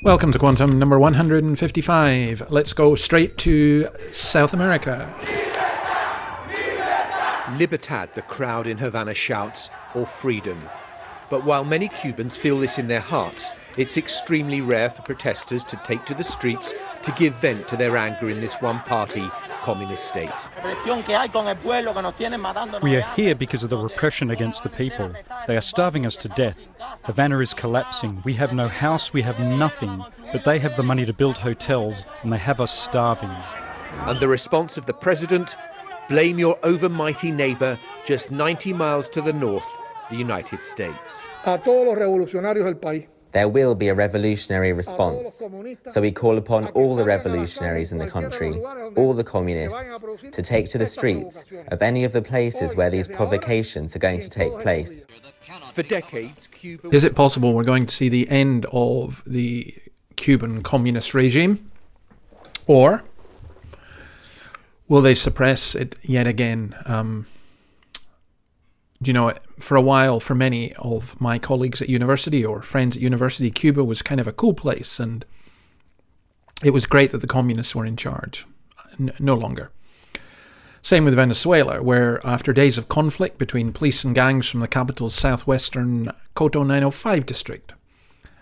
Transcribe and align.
Welcome 0.00 0.30
to 0.30 0.38
Quantum 0.38 0.78
number 0.78 0.96
155. 0.96 2.52
Let's 2.52 2.72
go 2.72 2.94
straight 2.94 3.36
to 3.38 3.88
South 4.12 4.54
America. 4.54 5.12
Libertad, 7.58 8.14
the 8.14 8.22
crowd 8.22 8.68
in 8.68 8.78
Havana 8.78 9.12
shouts, 9.12 9.70
or 9.96 10.06
freedom. 10.06 10.60
But 11.30 11.44
while 11.44 11.64
many 11.64 11.88
Cubans 11.88 12.36
feel 12.36 12.58
this 12.58 12.78
in 12.78 12.88
their 12.88 13.00
hearts, 13.00 13.52
it's 13.76 13.96
extremely 13.96 14.60
rare 14.60 14.90
for 14.90 15.02
protesters 15.02 15.62
to 15.64 15.76
take 15.84 16.04
to 16.06 16.14
the 16.14 16.24
streets 16.24 16.74
to 17.02 17.12
give 17.12 17.34
vent 17.34 17.68
to 17.68 17.76
their 17.76 17.96
anger 17.96 18.28
in 18.28 18.40
this 18.40 18.54
one 18.56 18.80
party 18.80 19.28
communist 19.62 20.08
state. 20.08 20.30
We 22.82 22.96
are 22.96 23.14
here 23.14 23.34
because 23.34 23.62
of 23.62 23.70
the 23.70 23.76
repression 23.76 24.30
against 24.30 24.62
the 24.62 24.68
people. 24.70 25.12
They 25.46 25.56
are 25.56 25.60
starving 25.60 26.06
us 26.06 26.16
to 26.18 26.28
death. 26.28 26.58
Havana 27.04 27.38
is 27.40 27.54
collapsing. 27.54 28.22
We 28.24 28.34
have 28.34 28.54
no 28.54 28.68
house, 28.68 29.12
we 29.12 29.22
have 29.22 29.38
nothing. 29.38 30.04
But 30.32 30.44
they 30.44 30.58
have 30.58 30.76
the 30.76 30.82
money 30.82 31.06
to 31.06 31.12
build 31.12 31.38
hotels, 31.38 32.06
and 32.22 32.32
they 32.32 32.38
have 32.38 32.60
us 32.60 32.76
starving. 32.76 33.30
And 34.06 34.18
the 34.20 34.28
response 34.28 34.76
of 34.76 34.86
the 34.86 34.94
president 34.94 35.56
blame 36.08 36.38
your 36.38 36.56
overmighty 36.58 37.32
neighbor 37.32 37.78
just 38.04 38.30
90 38.30 38.72
miles 38.72 39.08
to 39.10 39.20
the 39.20 39.32
north, 39.32 39.68
the 40.10 40.16
United 40.16 40.64
States. 40.64 41.26
There 43.32 43.48
will 43.48 43.74
be 43.74 43.88
a 43.88 43.94
revolutionary 43.94 44.72
response. 44.72 45.42
So 45.84 46.00
we 46.00 46.10
call 46.10 46.38
upon 46.38 46.68
all 46.68 46.96
the 46.96 47.04
revolutionaries 47.04 47.92
in 47.92 47.98
the 47.98 48.06
country, 48.06 48.58
all 48.96 49.12
the 49.12 49.24
communists, 49.24 50.02
to 50.32 50.42
take 50.42 50.66
to 50.70 50.78
the 50.78 50.86
streets 50.86 51.44
of 51.68 51.82
any 51.82 52.04
of 52.04 52.12
the 52.12 52.22
places 52.22 52.74
where 52.74 52.88
these 52.88 53.06
provocations 53.06 53.94
are 53.94 53.98
going 53.98 54.20
to 54.20 54.28
take 54.30 54.58
place. 54.60 55.06
For 55.72 55.82
decades, 55.82 56.48
Cuba. 56.48 56.88
Is 56.90 57.04
it 57.04 57.14
possible 57.14 57.54
we're 57.54 57.64
going 57.64 57.86
to 57.86 57.94
see 57.94 58.08
the 58.08 58.28
end 58.30 58.66
of 58.72 59.22
the 59.26 59.74
Cuban 60.16 60.62
communist 60.62 61.14
regime? 61.14 61.70
Or 62.66 63.04
will 64.88 65.02
they 65.02 65.14
suppress 65.14 65.74
it 65.74 65.96
yet 66.02 66.26
again? 66.26 66.74
Um, 66.86 67.26
you 69.00 69.12
know, 69.12 69.32
for 69.58 69.76
a 69.76 69.82
while, 69.82 70.18
for 70.20 70.34
many 70.34 70.74
of 70.74 71.20
my 71.20 71.38
colleagues 71.38 71.80
at 71.80 71.88
university 71.88 72.44
or 72.44 72.62
friends 72.62 72.96
at 72.96 73.02
university, 73.02 73.50
Cuba 73.50 73.84
was 73.84 74.02
kind 74.02 74.20
of 74.20 74.26
a 74.26 74.32
cool 74.32 74.54
place, 74.54 74.98
and 74.98 75.24
it 76.64 76.70
was 76.70 76.86
great 76.86 77.12
that 77.12 77.18
the 77.18 77.26
communists 77.26 77.74
were 77.74 77.86
in 77.86 77.96
charge. 77.96 78.46
No 79.20 79.34
longer. 79.34 79.70
Same 80.82 81.04
with 81.04 81.14
Venezuela, 81.14 81.82
where 81.82 82.24
after 82.26 82.52
days 82.52 82.78
of 82.78 82.88
conflict 82.88 83.38
between 83.38 83.72
police 83.72 84.02
and 84.02 84.14
gangs 84.14 84.48
from 84.48 84.60
the 84.60 84.68
capital's 84.68 85.14
southwestern 85.14 86.10
Cota 86.34 86.58
905 86.58 87.26
district, 87.26 87.74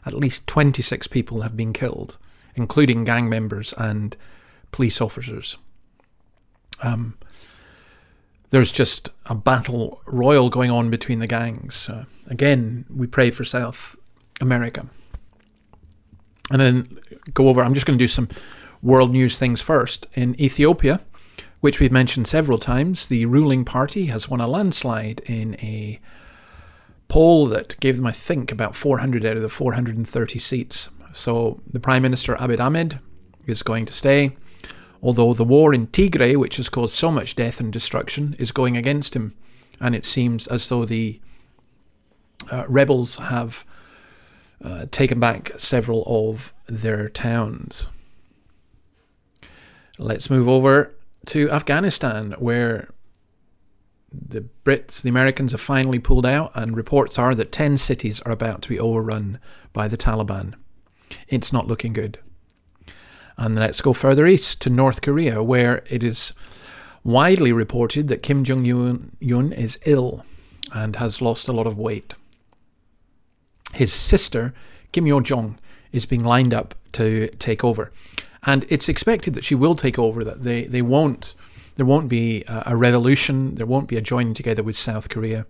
at 0.07 0.15
least 0.15 0.47
26 0.47 1.09
people 1.09 1.43
have 1.43 1.57
been 1.57 1.73
killed, 1.73 2.17
including 2.55 3.05
gang 3.05 3.29
members 3.29 3.75
and 3.77 4.17
police 4.71 5.01
officers. 5.01 5.59
Um, 6.83 7.19
there's 8.51 8.73
just 8.73 9.11
a 9.27 9.35
battle 9.35 10.01
royal 10.07 10.51
going 10.51 10.71
on 10.71 10.91
between 10.91 11.19
the 11.19 11.27
gangs. 11.27 11.89
Uh, 11.89 12.05
again, 12.29 12.85
we 12.95 13.07
pray 13.07 13.31
for 13.31 13.45
South 13.45 13.97
America. 14.41 14.87
And 16.51 16.61
then 16.61 16.99
go 17.35 17.49
over, 17.49 17.63
I'm 17.63 17.75
just 17.75 17.87
going 17.87 17.99
to 17.99 18.03
do 18.03 18.09
some 18.09 18.29
world 18.83 19.11
news 19.11 19.37
things 19.37 19.61
first. 19.61 20.07
In 20.15 20.41
Ethiopia, 20.41 21.01
which 21.61 21.81
we've 21.81 21.93
mentioned 21.93 22.29
several 22.29 22.59
times, 22.59 23.09
the 23.09 23.27
ruling 23.27 23.65
party 23.65 24.07
has 24.07 24.29
won 24.29 24.41
a 24.41 24.47
landslide 24.47 25.21
in 25.27 25.55
a 25.55 26.01
poll 27.09 27.47
that 27.47 27.79
gave 27.81 27.97
them, 27.97 28.07
I 28.07 28.13
think, 28.13 28.53
about 28.53 28.77
400 28.77 29.25
out 29.25 29.37
of 29.37 29.43
the 29.43 29.49
430 29.49 30.39
seats. 30.39 30.89
So 31.13 31.61
the 31.67 31.81
Prime 31.81 32.03
Minister 32.03 32.37
Abiy 32.37 32.61
Ahmed 32.61 33.01
is 33.47 33.63
going 33.63 33.87
to 33.87 33.93
stay 33.93 34.37
although 35.07 35.33
the 35.33 35.45
war 35.45 35.73
in 35.73 35.87
Tigray, 35.87 36.37
which 36.37 36.57
has 36.57 36.69
caused 36.69 36.97
so 36.97 37.13
much 37.13 37.37
death 37.37 37.61
and 37.61 37.73
destruction, 37.73 38.35
is 38.41 38.51
going 38.51 38.77
against 38.77 39.15
him. 39.15 39.35
And 39.81 39.95
it 39.95 40.05
seems 40.05 40.49
as 40.49 40.69
though 40.69 40.85
the 40.85 41.21
uh, 42.51 42.65
rebels 42.69 43.19
have 43.19 43.65
uh, 44.61 44.87
taken 44.91 45.21
back 45.21 45.53
several 45.59 46.03
of 46.09 46.53
their 46.67 47.09
towns. 47.09 47.89
Let's 49.97 50.29
move 50.29 50.49
over 50.49 50.93
to 51.27 51.51
Afghanistan, 51.53 52.35
where 52.41 52.89
the 54.11 54.49
Brits, 54.65 55.03
the 55.03 55.09
Americans 55.09 55.53
have 55.53 55.61
finally 55.61 56.01
pulled 56.01 56.27
out, 56.27 56.51
and 56.53 56.77
reports 56.77 57.17
are 57.17 57.37
that 57.37 57.53
10 57.53 57.77
cities 57.77 58.21
are 58.23 58.33
about 58.33 58.61
to 58.63 58.69
be 58.69 58.81
overrun 58.81 59.39
by 59.73 59.87
the 59.87 59.97
Taliban. 59.97 60.55
It's 61.29 61.53
not 61.53 61.69
looking 61.69 61.93
good. 61.93 62.19
And 63.39 63.55
let's 63.57 63.81
go 63.81 63.93
further 63.93 64.27
east 64.27 64.63
to 64.63 64.71
North 64.71 65.03
Korea, 65.03 65.43
where 65.43 65.85
it 65.89 66.03
is 66.03 66.33
widely 67.05 67.53
reported 67.53 68.09
that 68.09 68.23
Kim 68.23 68.45
Jong 68.45 68.67
un 68.67 69.53
is 69.53 69.79
ill 69.85 70.25
and 70.73 70.97
has 70.97 71.23
lost 71.23 71.49
a 71.49 71.53
lot 71.53 71.67
of 71.67 71.79
weight. 71.79 72.15
His 73.75 73.93
sister, 73.93 74.55
Kim 74.93 75.07
Yo 75.07 75.21
Jong, 75.21 75.59
is 75.93 76.07
being 76.07 76.25
lined 76.25 76.55
up 76.55 76.75
to 76.93 77.29
take 77.39 77.63
over. 77.63 77.93
And 78.43 78.65
it's 78.69 78.89
expected 78.89 79.35
that 79.35 79.45
she 79.45 79.55
will 79.55 79.75
take 79.75 79.99
over, 79.99 80.25
that 80.25 80.43
they, 80.43 80.65
they 80.65 80.83
won't 80.83 81.35
there 81.77 81.87
won't 81.87 82.09
be 82.09 82.43
a 82.49 82.75
revolution, 82.75 83.55
there 83.57 83.67
won't 83.67 83.87
be 83.87 83.99
a 83.99 84.01
joining 84.01 84.33
together 84.33 84.63
with 84.63 84.79
South 84.79 85.11
Korea, 85.11 85.47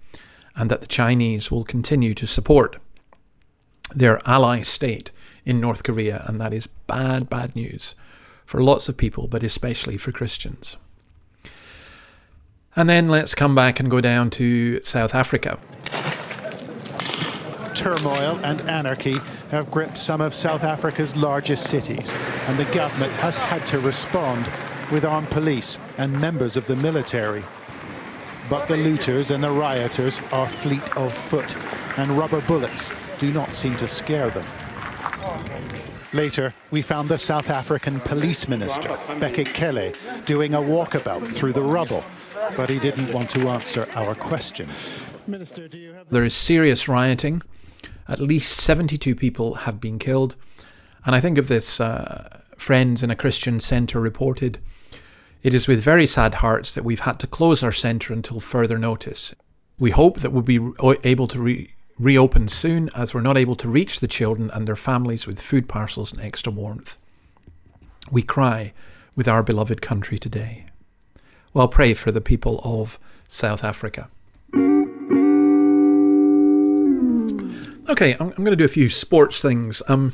and 0.57 0.69
that 0.71 0.81
the 0.81 0.87
Chinese 0.89 1.53
will 1.53 1.63
continue 1.63 2.15
to 2.15 2.27
support 2.27 2.79
their 3.95 4.21
ally 4.29 4.63
state 4.63 5.13
in 5.47 5.61
North 5.61 5.85
Korea, 5.85 6.25
and 6.27 6.41
that 6.41 6.53
is 6.53 6.67
bad, 6.67 7.31
bad 7.31 7.57
news 7.57 7.95
for 8.45 8.63
lots 8.63 8.89
of 8.89 8.97
people, 8.97 9.29
but 9.29 9.43
especially 9.43 9.97
for 9.97 10.13
Christians. 10.13 10.77
And 12.75 12.91
then 12.91 13.09
let's 13.09 13.35
come 13.35 13.55
back 13.55 13.81
and 13.81 13.91
go 13.91 14.03
down 14.03 14.29
to 14.31 14.83
South 14.83 15.15
Africa. 15.15 15.59
Turmoil 17.75 18.39
and 18.43 18.61
anarchy 18.63 19.15
have 19.51 19.71
gripped 19.71 19.97
some 19.97 20.21
of 20.21 20.35
South 20.35 20.65
Africa's 20.65 21.17
largest 21.17 21.69
cities, 21.71 22.13
and 22.49 22.59
the 22.59 22.65
government 22.75 23.13
has 23.15 23.37
had 23.37 23.67
to 23.69 23.79
respond 23.79 24.51
with 24.91 25.05
armed 25.05 25.31
police 25.31 25.79
and 25.97 26.13
members 26.21 26.57
of 26.57 26.67
the 26.67 26.77
military. 26.77 27.45
But 28.51 28.67
the 28.67 28.77
looters 28.77 29.31
and 29.31 29.43
the 29.43 29.51
rioters 29.51 30.21
are 30.33 30.49
fleet 30.49 30.97
of 30.97 31.13
foot, 31.13 31.57
and 31.97 32.11
rubber 32.13 32.41
bullets 32.43 32.91
do 33.19 33.33
not 33.33 33.55
seem 33.55 33.77
to 33.77 33.89
scare 33.89 34.31
them. 34.31 34.47
Later, 36.13 36.55
we 36.71 36.83
found 36.83 37.09
the 37.09 37.19
South 37.19 37.51
African 37.51 38.01
police 38.01 38.49
minister, 38.49 38.89
Bheki 39.21 39.47
Cele, 39.57 39.93
doing 40.25 40.55
a 40.55 40.59
walkabout 40.59 41.33
through 41.33 41.53
the 41.53 41.63
rubble, 41.63 42.05
but 42.57 42.71
he 42.71 42.79
didn't 42.79 43.13
want 43.13 43.31
to 43.31 43.49
answer 43.49 43.89
our 43.95 44.15
questions. 44.15 45.01
Minister, 45.27 45.69
there 46.11 46.25
is 46.25 46.35
serious 46.35 46.89
rioting. 46.89 47.43
At 48.09 48.21
least 48.21 48.57
72 48.59 49.17
people 49.17 49.55
have 49.55 49.81
been 49.81 49.99
killed. 49.99 50.37
And 51.05 51.17
I 51.17 51.21
think 51.21 51.39
of 51.39 51.49
this, 51.49 51.81
uh, 51.81 52.41
Friends 52.57 53.03
in 53.03 53.11
a 53.11 53.17
Christian 53.17 53.61
Centre 53.61 54.01
reported, 54.01 54.59
it 55.43 55.53
is 55.53 55.69
with 55.69 55.81
very 55.81 56.07
sad 56.07 56.37
hearts 56.37 56.73
that 56.73 56.85
we've 56.85 57.01
had 57.01 57.21
to 57.21 57.27
close 57.27 57.63
our 57.63 57.73
centre 57.73 58.13
until 58.13 58.41
further 58.41 58.79
notice. 58.79 59.35
We 59.79 59.91
hope 59.91 60.21
that 60.21 60.33
we'll 60.33 60.43
be 60.43 60.59
able 61.05 61.29
to 61.29 61.41
re- 61.41 61.76
reopen 61.99 62.49
soon 62.49 62.91
as 62.95 63.15
we're 63.15 63.21
not 63.21 63.37
able 63.37 63.57
to 63.57 63.69
reach 63.69 64.01
the 64.01 64.09
children 64.09 64.51
and 64.51 64.67
their 64.67 64.77
families 64.77 65.27
with 65.27 65.41
food 65.41 65.69
parcels 65.69 66.13
and 66.13 66.21
extra 66.21 66.53
warmth. 66.53 66.97
We 68.11 68.23
cry 68.23 68.73
with 69.15 69.27
our 69.27 69.43
beloved 69.43 69.81
country 69.81 70.19
today. 70.19 70.67
Well, 71.55 71.69
pray 71.69 71.95
for 71.95 72.13
the 72.13 72.21
people 72.21 72.61
of 72.63 72.99
South 73.29 73.65
Africa. 73.65 74.11
Okay, 77.89 78.15
I'm, 78.15 78.29
I'm 78.29 78.45
going 78.45 78.47
to 78.47 78.57
do 78.57 78.65
a 78.65 78.69
few 78.69 78.91
sports 78.91 79.41
things. 79.41 79.83
Um, 79.89 80.13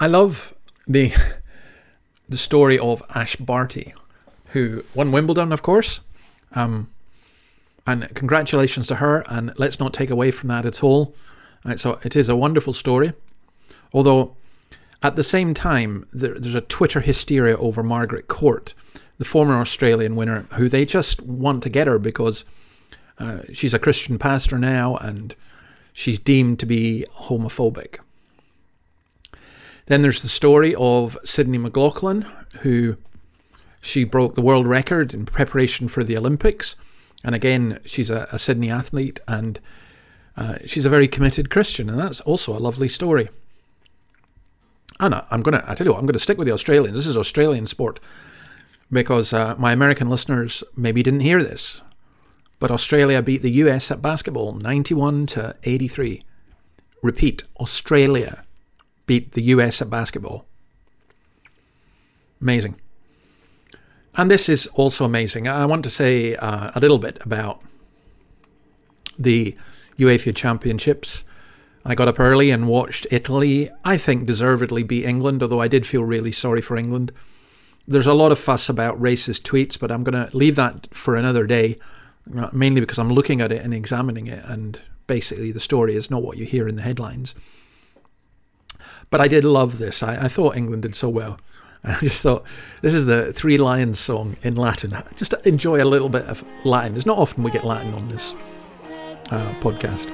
I 0.00 0.06
love 0.06 0.54
the 0.86 1.12
the 2.28 2.36
story 2.36 2.78
of 2.78 3.02
Ash 3.14 3.36
Barty, 3.36 3.94
who 4.48 4.84
won 4.94 5.12
Wimbledon, 5.12 5.52
of 5.52 5.62
course. 5.62 6.00
Um, 6.52 6.90
and 7.88 8.00
congratulations 8.14 8.86
to 8.88 8.96
her, 8.96 9.24
and 9.28 9.52
let's 9.56 9.80
not 9.80 9.92
take 9.94 10.10
away 10.10 10.30
from 10.30 10.48
that 10.48 10.66
at 10.66 10.82
all. 10.82 11.14
So 11.76 11.98
it 12.04 12.14
is 12.14 12.28
a 12.28 12.36
wonderful 12.36 12.72
story. 12.72 13.12
Although 13.92 14.36
At 15.02 15.16
the 15.16 15.24
same 15.24 15.54
time, 15.54 16.06
there, 16.12 16.34
there's 16.34 16.54
a 16.54 16.60
Twitter 16.60 17.00
hysteria 17.00 17.56
over 17.56 17.82
Margaret 17.82 18.26
Court, 18.26 18.74
the 19.18 19.24
former 19.24 19.54
Australian 19.60 20.16
winner, 20.16 20.46
who 20.54 20.68
they 20.68 20.84
just 20.84 21.22
want 21.22 21.62
to 21.62 21.68
get 21.68 21.86
her 21.86 21.98
because 21.98 22.44
uh, 23.18 23.40
she's 23.52 23.74
a 23.74 23.78
Christian 23.78 24.18
pastor 24.18 24.58
now 24.58 24.96
and 24.96 25.36
she's 25.92 26.18
deemed 26.18 26.58
to 26.60 26.66
be 26.66 27.06
homophobic. 27.14 27.98
Then 29.86 30.02
there's 30.02 30.22
the 30.22 30.28
story 30.28 30.74
of 30.74 31.16
Sydney 31.24 31.58
McLaughlin, 31.58 32.26
who 32.60 32.96
she 33.80 34.04
broke 34.04 34.34
the 34.34 34.42
world 34.42 34.66
record 34.66 35.14
in 35.14 35.26
preparation 35.26 35.88
for 35.88 36.02
the 36.02 36.16
Olympics. 36.16 36.74
And 37.24 37.34
again, 37.34 37.80
she's 37.84 38.10
a, 38.10 38.28
a 38.32 38.38
Sydney 38.38 38.70
athlete 38.70 39.20
and 39.26 39.60
uh, 40.36 40.58
she's 40.64 40.86
a 40.86 40.90
very 40.90 41.08
committed 41.08 41.50
Christian, 41.50 41.90
and 41.90 41.98
that's 41.98 42.20
also 42.20 42.56
a 42.56 42.60
lovely 42.60 42.88
story. 42.88 43.28
Anna, 45.00 45.26
I, 45.30 45.34
am 45.34 45.42
gonna, 45.42 45.64
I 45.66 45.74
tell 45.74 45.86
you 45.86 45.92
what, 45.92 45.98
I'm 45.98 46.06
gonna 46.06 46.20
stick 46.20 46.38
with 46.38 46.46
the 46.46 46.54
Australians. 46.54 46.96
This 46.96 47.08
is 47.08 47.16
Australian 47.16 47.66
sport 47.66 47.98
because 48.90 49.32
uh, 49.32 49.56
my 49.58 49.72
American 49.72 50.08
listeners 50.08 50.62
maybe 50.76 51.02
didn't 51.02 51.20
hear 51.20 51.42
this, 51.42 51.82
but 52.60 52.70
Australia 52.70 53.20
beat 53.20 53.42
the 53.42 53.50
US 53.50 53.90
at 53.90 54.00
basketball 54.00 54.52
91 54.52 55.26
to 55.26 55.56
83. 55.64 56.22
Repeat, 57.02 57.42
Australia 57.58 58.44
beat 59.06 59.32
the 59.32 59.42
US 59.42 59.82
at 59.82 59.90
basketball. 59.90 60.46
Amazing. 62.40 62.76
And 64.18 64.28
this 64.28 64.48
is 64.48 64.66
also 64.74 65.04
amazing. 65.04 65.46
I 65.46 65.64
want 65.64 65.84
to 65.84 65.90
say 65.90 66.34
uh, 66.34 66.72
a 66.74 66.80
little 66.80 66.98
bit 66.98 67.18
about 67.24 67.62
the 69.16 69.56
UEFA 69.96 70.34
Championships. 70.34 71.22
I 71.84 71.94
got 71.94 72.08
up 72.08 72.18
early 72.18 72.50
and 72.50 72.66
watched 72.66 73.06
Italy, 73.12 73.70
I 73.84 73.96
think 73.96 74.26
deservedly 74.26 74.82
beat 74.82 75.04
England, 75.04 75.40
although 75.40 75.60
I 75.60 75.68
did 75.68 75.86
feel 75.86 76.02
really 76.02 76.32
sorry 76.32 76.60
for 76.60 76.76
England. 76.76 77.12
There's 77.86 78.08
a 78.08 78.12
lot 78.12 78.32
of 78.32 78.40
fuss 78.40 78.68
about 78.68 79.00
racist 79.00 79.42
tweets, 79.42 79.78
but 79.78 79.92
I'm 79.92 80.02
going 80.02 80.26
to 80.26 80.36
leave 80.36 80.56
that 80.56 80.92
for 80.92 81.14
another 81.14 81.46
day, 81.46 81.78
uh, 82.36 82.50
mainly 82.52 82.80
because 82.80 82.98
I'm 82.98 83.12
looking 83.12 83.40
at 83.40 83.52
it 83.52 83.62
and 83.62 83.72
examining 83.72 84.26
it, 84.26 84.44
and 84.44 84.80
basically 85.06 85.52
the 85.52 85.60
story 85.60 85.94
is 85.94 86.10
not 86.10 86.24
what 86.24 86.36
you 86.36 86.44
hear 86.44 86.66
in 86.66 86.74
the 86.74 86.82
headlines. 86.82 87.36
But 89.10 89.20
I 89.20 89.28
did 89.28 89.44
love 89.44 89.78
this. 89.78 90.02
I, 90.02 90.24
I 90.24 90.28
thought 90.28 90.56
England 90.56 90.82
did 90.82 90.96
so 90.96 91.08
well. 91.08 91.38
I 91.84 91.94
just 92.00 92.22
thought 92.22 92.44
this 92.82 92.94
is 92.94 93.06
the 93.06 93.32
Three 93.32 93.56
Lions 93.56 93.98
song 93.98 94.36
in 94.42 94.56
Latin. 94.56 94.94
Just 95.16 95.32
enjoy 95.44 95.82
a 95.82 95.86
little 95.86 96.08
bit 96.08 96.24
of 96.24 96.44
Latin. 96.64 96.96
It's 96.96 97.06
not 97.06 97.18
often 97.18 97.42
we 97.42 97.50
get 97.50 97.64
Latin 97.64 97.94
on 97.94 98.08
this 98.08 98.34
uh, 99.30 99.52
podcast. 99.60 100.08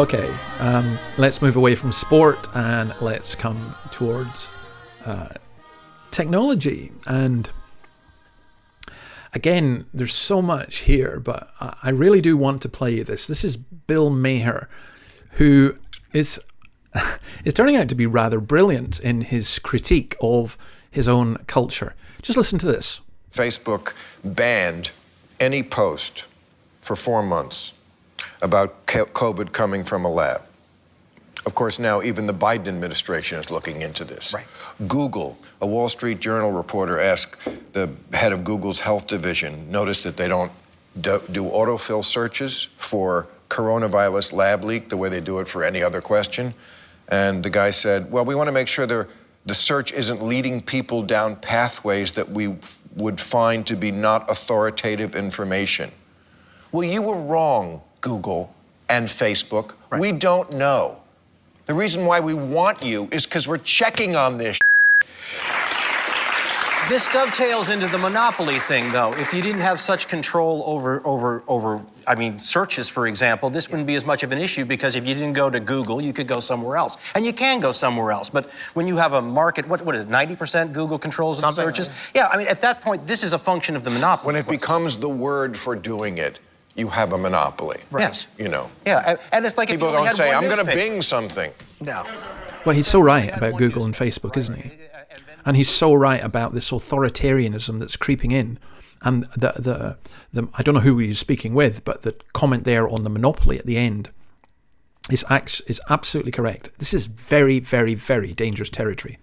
Okay, 0.00 0.34
um, 0.60 0.98
let's 1.18 1.42
move 1.42 1.56
away 1.56 1.74
from 1.74 1.92
sport 1.92 2.48
and 2.54 2.94
let's 3.02 3.34
come 3.34 3.74
towards 3.90 4.50
uh, 5.04 5.28
technology. 6.10 6.90
And 7.06 7.50
again, 9.34 9.84
there's 9.92 10.14
so 10.14 10.40
much 10.40 10.78
here, 10.78 11.20
but 11.20 11.52
I 11.60 11.90
really 11.90 12.22
do 12.22 12.38
want 12.38 12.62
to 12.62 12.68
play 12.70 12.94
you 12.94 13.04
this. 13.04 13.26
This 13.26 13.44
is 13.44 13.58
Bill 13.58 14.08
Maher, 14.08 14.70
who 15.32 15.76
is 16.14 16.40
is 17.44 17.52
turning 17.52 17.76
out 17.76 17.90
to 17.90 17.94
be 17.94 18.06
rather 18.06 18.40
brilliant 18.40 19.00
in 19.00 19.20
his 19.20 19.58
critique 19.58 20.16
of 20.22 20.56
his 20.90 21.10
own 21.10 21.36
culture. 21.46 21.94
Just 22.22 22.38
listen 22.38 22.58
to 22.60 22.66
this. 22.66 23.02
Facebook 23.30 23.92
banned 24.24 24.92
any 25.38 25.62
post 25.62 26.24
for 26.80 26.96
four 26.96 27.22
months 27.22 27.72
about 28.42 28.86
COVID 28.86 29.52
coming 29.52 29.84
from 29.84 30.04
a 30.04 30.10
lab. 30.10 30.42
Of 31.46 31.54
course, 31.54 31.78
now 31.78 32.02
even 32.02 32.26
the 32.26 32.34
Biden 32.34 32.68
administration 32.68 33.38
is 33.38 33.50
looking 33.50 33.80
into 33.80 34.04
this. 34.04 34.34
Right. 34.34 34.46
Google, 34.86 35.38
a 35.62 35.66
Wall 35.66 35.88
Street 35.88 36.20
Journal 36.20 36.52
reporter 36.52 37.00
asked 37.00 37.38
the 37.72 37.90
head 38.12 38.32
of 38.32 38.44
Google's 38.44 38.80
health 38.80 39.06
division, 39.06 39.70
notice 39.70 40.02
that 40.02 40.16
they 40.18 40.28
don't 40.28 40.52
do, 41.00 41.22
do 41.32 41.44
autofill 41.44 42.04
searches 42.04 42.68
for 42.76 43.26
coronavirus 43.48 44.32
lab 44.32 44.64
leak 44.64 44.90
the 44.90 44.96
way 44.96 45.08
they 45.08 45.20
do 45.20 45.38
it 45.38 45.48
for 45.48 45.64
any 45.64 45.82
other 45.82 46.00
question. 46.00 46.52
And 47.08 47.42
the 47.42 47.50
guy 47.50 47.70
said, 47.70 48.12
well, 48.12 48.24
we 48.24 48.34
want 48.34 48.48
to 48.48 48.52
make 48.52 48.68
sure 48.68 48.86
the 48.86 49.54
search 49.54 49.92
isn't 49.92 50.22
leading 50.22 50.60
people 50.60 51.02
down 51.02 51.36
pathways 51.36 52.12
that 52.12 52.30
we 52.30 52.56
would 52.94 53.20
find 53.20 53.66
to 53.66 53.76
be 53.76 53.90
not 53.90 54.30
authoritative 54.30 55.16
information. 55.16 55.90
Well, 56.70 56.84
you 56.84 57.02
were 57.02 57.20
wrong, 57.20 57.80
Google 58.00 58.52
and 58.88 59.06
Facebook. 59.06 59.74
Right. 59.90 60.00
We 60.00 60.12
don't 60.12 60.52
know. 60.54 61.00
The 61.66 61.74
reason 61.74 62.04
why 62.04 62.20
we 62.20 62.34
want 62.34 62.82
you 62.82 63.08
is 63.12 63.26
because 63.26 63.46
we're 63.46 63.58
checking 63.58 64.16
on 64.16 64.38
this. 64.38 64.58
This 66.90 67.06
dovetails 67.06 67.68
into 67.68 67.86
the 67.86 67.98
monopoly 67.98 68.58
thing, 68.58 68.90
though. 68.90 69.12
If 69.12 69.32
you 69.32 69.42
didn't 69.42 69.60
have 69.60 69.80
such 69.80 70.08
control 70.08 70.64
over, 70.66 71.06
over, 71.06 71.44
over, 71.46 71.80
I 72.04 72.16
mean, 72.16 72.40
searches, 72.40 72.88
for 72.88 73.06
example, 73.06 73.48
this 73.48 73.70
wouldn't 73.70 73.86
be 73.86 73.94
as 73.94 74.04
much 74.04 74.24
of 74.24 74.32
an 74.32 74.38
issue 74.38 74.64
because 74.64 74.96
if 74.96 75.06
you 75.06 75.14
didn't 75.14 75.34
go 75.34 75.48
to 75.48 75.60
Google, 75.60 76.00
you 76.00 76.12
could 76.12 76.26
go 76.26 76.40
somewhere 76.40 76.76
else, 76.76 76.96
and 77.14 77.24
you 77.24 77.32
can 77.32 77.60
go 77.60 77.70
somewhere 77.70 78.10
else. 78.10 78.28
But 78.28 78.50
when 78.74 78.88
you 78.88 78.96
have 78.96 79.12
a 79.12 79.22
market, 79.22 79.68
what, 79.68 79.84
what 79.84 79.94
is 79.94 80.02
it, 80.02 80.08
90% 80.08 80.72
Google 80.72 80.98
controls 80.98 81.40
the 81.40 81.52
searches? 81.52 81.86
Like 81.86 81.96
yeah, 82.12 82.26
I 82.26 82.36
mean, 82.36 82.48
at 82.48 82.60
that 82.62 82.80
point, 82.80 83.06
this 83.06 83.22
is 83.22 83.32
a 83.32 83.38
function 83.38 83.76
of 83.76 83.84
the 83.84 83.90
monopoly. 83.90 84.26
When 84.26 84.34
it 84.34 84.48
becomes 84.48 84.96
the 84.96 85.08
word 85.08 85.56
for 85.56 85.76
doing 85.76 86.18
it, 86.18 86.40
you 86.74 86.88
have 86.88 87.12
a 87.12 87.18
monopoly. 87.18 87.80
Right. 87.90 88.02
Yes. 88.02 88.26
You 88.38 88.48
know. 88.48 88.70
Yeah, 88.86 89.16
and 89.32 89.44
it's 89.44 89.56
like 89.56 89.68
people 89.68 89.92
don't 89.92 90.14
say, 90.14 90.32
"I'm 90.32 90.44
going 90.44 90.64
to 90.64 90.64
Bing 90.64 91.02
something." 91.02 91.52
No. 91.80 92.04
Well, 92.64 92.76
he's 92.76 92.88
so 92.88 93.00
right 93.00 93.34
about 93.34 93.56
Google 93.56 93.84
and 93.84 93.94
Facebook, 93.94 94.36
isn't 94.36 94.56
he? 94.56 94.72
And 95.44 95.56
he's 95.56 95.70
so 95.70 95.94
right 95.94 96.22
about 96.22 96.52
this 96.52 96.70
authoritarianism 96.70 97.80
that's 97.80 97.96
creeping 97.96 98.30
in. 98.30 98.58
And 99.02 99.24
the, 99.34 99.52
the, 99.56 99.96
the 100.32 100.48
I 100.54 100.62
don't 100.62 100.74
know 100.74 100.82
who 100.82 100.98
he's 100.98 101.18
speaking 101.18 101.54
with, 101.54 101.84
but 101.84 102.02
the 102.02 102.14
comment 102.34 102.64
there 102.64 102.86
on 102.86 103.02
the 103.02 103.10
monopoly 103.10 103.58
at 103.58 103.64
the 103.64 103.78
end 103.78 104.10
is, 105.10 105.24
act, 105.30 105.62
is 105.66 105.80
absolutely 105.88 106.32
correct. 106.32 106.68
This 106.78 106.92
is 106.92 107.06
very, 107.06 107.60
very, 107.60 107.94
very 107.94 108.34
dangerous 108.34 108.68
territory. 108.68 109.18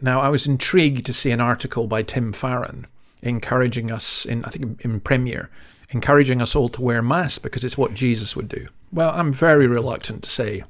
Now, 0.00 0.20
I 0.20 0.28
was 0.28 0.46
intrigued 0.46 1.06
to 1.06 1.12
see 1.12 1.32
an 1.32 1.40
article 1.40 1.88
by 1.88 2.02
Tim 2.02 2.32
Farron 2.32 2.86
encouraging 3.22 3.90
us 3.90 4.24
in, 4.24 4.44
I 4.44 4.50
think, 4.50 4.84
in 4.84 5.00
Premier, 5.00 5.50
encouraging 5.94 6.42
us 6.42 6.54
all 6.54 6.68
to 6.68 6.82
wear 6.82 7.00
masks 7.00 7.38
because 7.38 7.64
it's 7.64 7.78
what 7.78 7.94
Jesus 7.94 8.36
would 8.36 8.48
do. 8.48 8.68
Well, 8.92 9.10
I'm 9.14 9.32
very 9.32 9.66
reluctant 9.66 10.24
to 10.24 10.30
say 10.30 10.64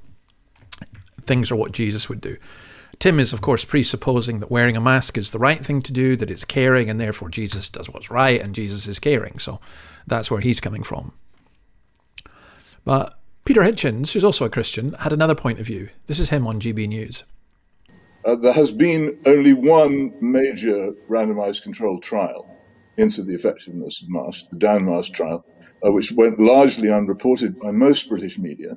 things 1.23 1.51
are 1.51 1.57
what 1.57 1.73
Jesus 1.73 2.09
would 2.09 2.21
do. 2.21 2.37
Tim 3.01 3.19
is, 3.19 3.33
of 3.33 3.41
course, 3.41 3.65
presupposing 3.65 4.39
that 4.41 4.51
wearing 4.51 4.77
a 4.77 4.81
mask 4.81 5.19
is 5.19 5.31
the 5.31 5.39
right 5.39 5.65
thing 5.65 5.83
to 5.83 5.93
do, 5.93 6.15
that 6.17 6.31
it's 6.31 6.45
caring, 6.45 6.89
and 6.89 7.01
therefore 7.01 7.29
Jesus 7.29 7.69
does 7.69 7.91
what's 7.91 8.11
right 8.11 8.41
and 8.41 8.55
Jesus 8.55 8.87
is 8.87 8.99
caring. 8.99 9.39
So 9.39 9.59
that's 10.07 10.31
where 10.31 10.41
he's 10.41 10.61
coming 10.61 10.83
from. 10.85 11.13
But 12.85 13.19
Peter 13.45 13.63
Hitchens, 13.63 14.13
who's 14.13 14.25
also 14.25 14.45
a 14.45 14.51
Christian, 14.51 14.93
had 14.95 15.13
another 15.13 15.35
point 15.35 15.59
of 15.59 15.67
view. 15.67 15.89
This 16.07 16.21
is 16.21 16.29
him 16.29 16.47
on 16.47 16.61
GB 16.61 16.87
News. 16.87 17.25
Uh, 18.25 18.37
there 18.37 18.53
has 18.53 18.71
been 18.71 19.19
only 19.27 19.53
one 19.53 20.15
major 20.21 20.93
randomized 21.09 21.63
controlled 21.63 22.03
trial 22.03 22.47
into 22.97 23.23
the 23.23 23.35
effectiveness 23.35 24.03
of 24.03 24.09
masks, 24.11 24.49
the 24.49 24.59
Down 24.59 25.03
trial, 25.13 25.45
uh, 25.85 25.93
which 25.93 26.13
went 26.13 26.41
largely 26.41 26.91
unreported 26.91 27.59
by 27.59 27.71
most 27.71 28.09
British 28.09 28.39
media. 28.39 28.77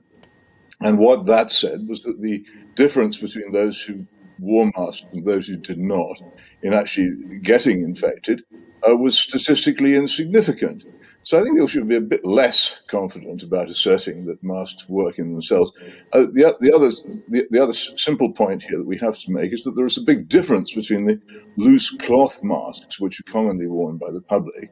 And 0.81 0.99
what 0.99 1.25
that 1.25 1.49
said 1.49 1.87
was 1.87 2.01
that 2.03 2.21
the 2.21 2.43
difference 2.75 3.17
between 3.17 3.51
those 3.51 3.81
who 3.81 4.05
wore 4.39 4.71
masks 4.77 5.05
and 5.11 5.25
those 5.25 5.47
who 5.47 5.57
did 5.57 5.79
not 5.79 6.17
in 6.61 6.73
actually 6.73 7.11
getting 7.41 7.81
infected 7.81 8.43
uh, 8.87 8.95
was 8.95 9.17
statistically 9.17 9.95
insignificant. 9.95 10.83
So 11.27 11.37
I 11.37 11.43
think 11.43 11.59
we 11.59 11.67
should 11.67 11.89
be 11.89 11.97
a 11.97 11.99
bit 11.99 12.23
less 12.23 12.79
confident 12.87 13.43
about 13.43 13.67
asserting 13.67 14.27
that 14.27 14.41
masks 14.41 14.87
work 14.87 15.19
in 15.19 15.33
themselves. 15.33 15.73
Uh, 16.13 16.21
the, 16.21 16.55
the, 16.61 16.73
other, 16.73 16.89
the, 17.27 17.45
the, 17.51 17.61
other 17.61 17.73
simple 17.73 18.31
point 18.31 18.63
here 18.63 18.77
that 18.77 18.87
we 18.87 18.97
have 18.99 19.19
to 19.19 19.31
make 19.33 19.51
is 19.51 19.63
that 19.63 19.75
there 19.75 19.85
is 19.85 19.97
a 19.97 20.01
big 20.03 20.29
difference 20.29 20.73
between 20.73 21.03
the 21.03 21.19
loose 21.57 21.91
cloth 21.97 22.41
masks, 22.43 23.01
which 23.01 23.19
are 23.19 23.29
commonly 23.29 23.67
worn 23.67 23.97
by 23.97 24.09
the 24.09 24.21
public, 24.21 24.71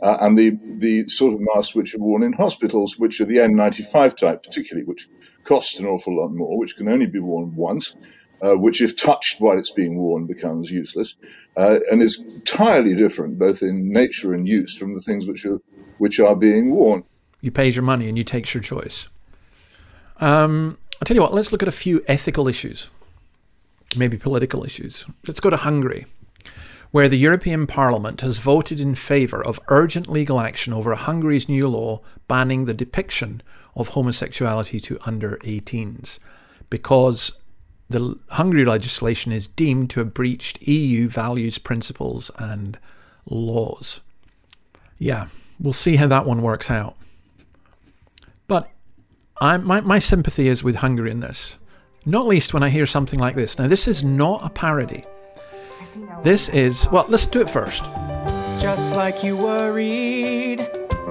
uh, 0.00 0.18
and 0.20 0.38
the, 0.38 0.52
the 0.78 1.08
sort 1.08 1.34
of 1.34 1.40
masks 1.40 1.74
which 1.74 1.92
are 1.92 1.98
worn 1.98 2.22
in 2.22 2.34
hospitals, 2.34 2.96
which 2.98 3.20
are 3.20 3.24
the 3.24 3.38
N95 3.38 4.16
type, 4.16 4.44
particularly, 4.44 4.86
which 4.86 5.08
costs 5.42 5.80
an 5.80 5.86
awful 5.86 6.16
lot 6.16 6.28
more, 6.28 6.56
which 6.56 6.76
can 6.76 6.86
only 6.86 7.08
be 7.08 7.18
worn 7.18 7.52
once, 7.56 7.96
uh, 8.42 8.52
which, 8.52 8.80
if 8.80 8.96
touched 8.96 9.40
while 9.40 9.58
it's 9.58 9.72
being 9.72 9.98
worn, 9.98 10.24
becomes 10.24 10.70
useless, 10.70 11.16
uh, 11.56 11.80
and 11.90 12.00
is 12.00 12.22
entirely 12.36 12.94
different, 12.94 13.40
both 13.40 13.60
in 13.60 13.90
nature 13.90 14.34
and 14.34 14.46
use, 14.46 14.76
from 14.76 14.94
the 14.94 15.00
things 15.00 15.26
which 15.26 15.44
are 15.44 15.58
which 15.98 16.20
are 16.20 16.36
being 16.36 16.74
worn. 16.74 17.04
You 17.40 17.50
pays 17.50 17.76
your 17.76 17.84
money 17.84 18.08
and 18.08 18.16
you 18.16 18.24
takes 18.24 18.54
your 18.54 18.62
choice. 18.62 19.08
Um, 20.18 20.78
I'll 21.00 21.04
tell 21.04 21.14
you 21.14 21.22
what. 21.22 21.34
Let's 21.34 21.52
look 21.52 21.62
at 21.62 21.68
a 21.68 21.72
few 21.72 22.02
ethical 22.08 22.48
issues, 22.48 22.90
maybe 23.96 24.16
political 24.16 24.64
issues. 24.64 25.06
Let's 25.26 25.40
go 25.40 25.50
to 25.50 25.56
Hungary, 25.56 26.06
where 26.90 27.08
the 27.08 27.18
European 27.18 27.66
Parliament 27.66 28.22
has 28.22 28.38
voted 28.38 28.80
in 28.80 28.94
favour 28.94 29.44
of 29.44 29.60
urgent 29.68 30.08
legal 30.08 30.40
action 30.40 30.72
over 30.72 30.94
Hungary's 30.94 31.48
new 31.48 31.68
law 31.68 32.00
banning 32.28 32.64
the 32.64 32.74
depiction 32.74 33.42
of 33.74 33.88
homosexuality 33.88 34.80
to 34.80 34.98
under 35.04 35.36
18s, 35.38 36.18
because 36.70 37.32
the 37.88 38.18
Hungary 38.30 38.64
legislation 38.64 39.32
is 39.32 39.46
deemed 39.46 39.90
to 39.90 40.00
have 40.00 40.14
breached 40.14 40.62
EU 40.62 41.08
values, 41.08 41.58
principles, 41.58 42.30
and 42.38 42.78
laws. 43.26 44.00
Yeah, 44.98 45.28
we'll 45.60 45.72
see 45.72 45.96
how 45.96 46.06
that 46.08 46.26
one 46.26 46.42
works 46.42 46.70
out. 46.70 46.96
But 48.46 48.70
I, 49.40 49.56
my, 49.56 49.80
my 49.80 49.98
sympathy 49.98 50.48
is 50.48 50.62
with 50.62 50.76
Hungary 50.76 51.10
in 51.10 51.20
this, 51.20 51.58
not 52.04 52.26
least 52.26 52.54
when 52.54 52.62
I 52.62 52.68
hear 52.68 52.86
something 52.86 53.18
like 53.18 53.34
this. 53.34 53.58
Now, 53.58 53.68
this 53.68 53.88
is 53.88 54.04
not 54.04 54.44
a 54.44 54.50
parody. 54.50 55.04
This 56.22 56.48
is, 56.50 56.88
well, 56.90 57.06
let's 57.08 57.26
do 57.26 57.40
it 57.40 57.50
first. 57.50 57.84
Just 58.60 58.94
like 58.94 59.22
you 59.22 59.36
worried, 59.36 60.68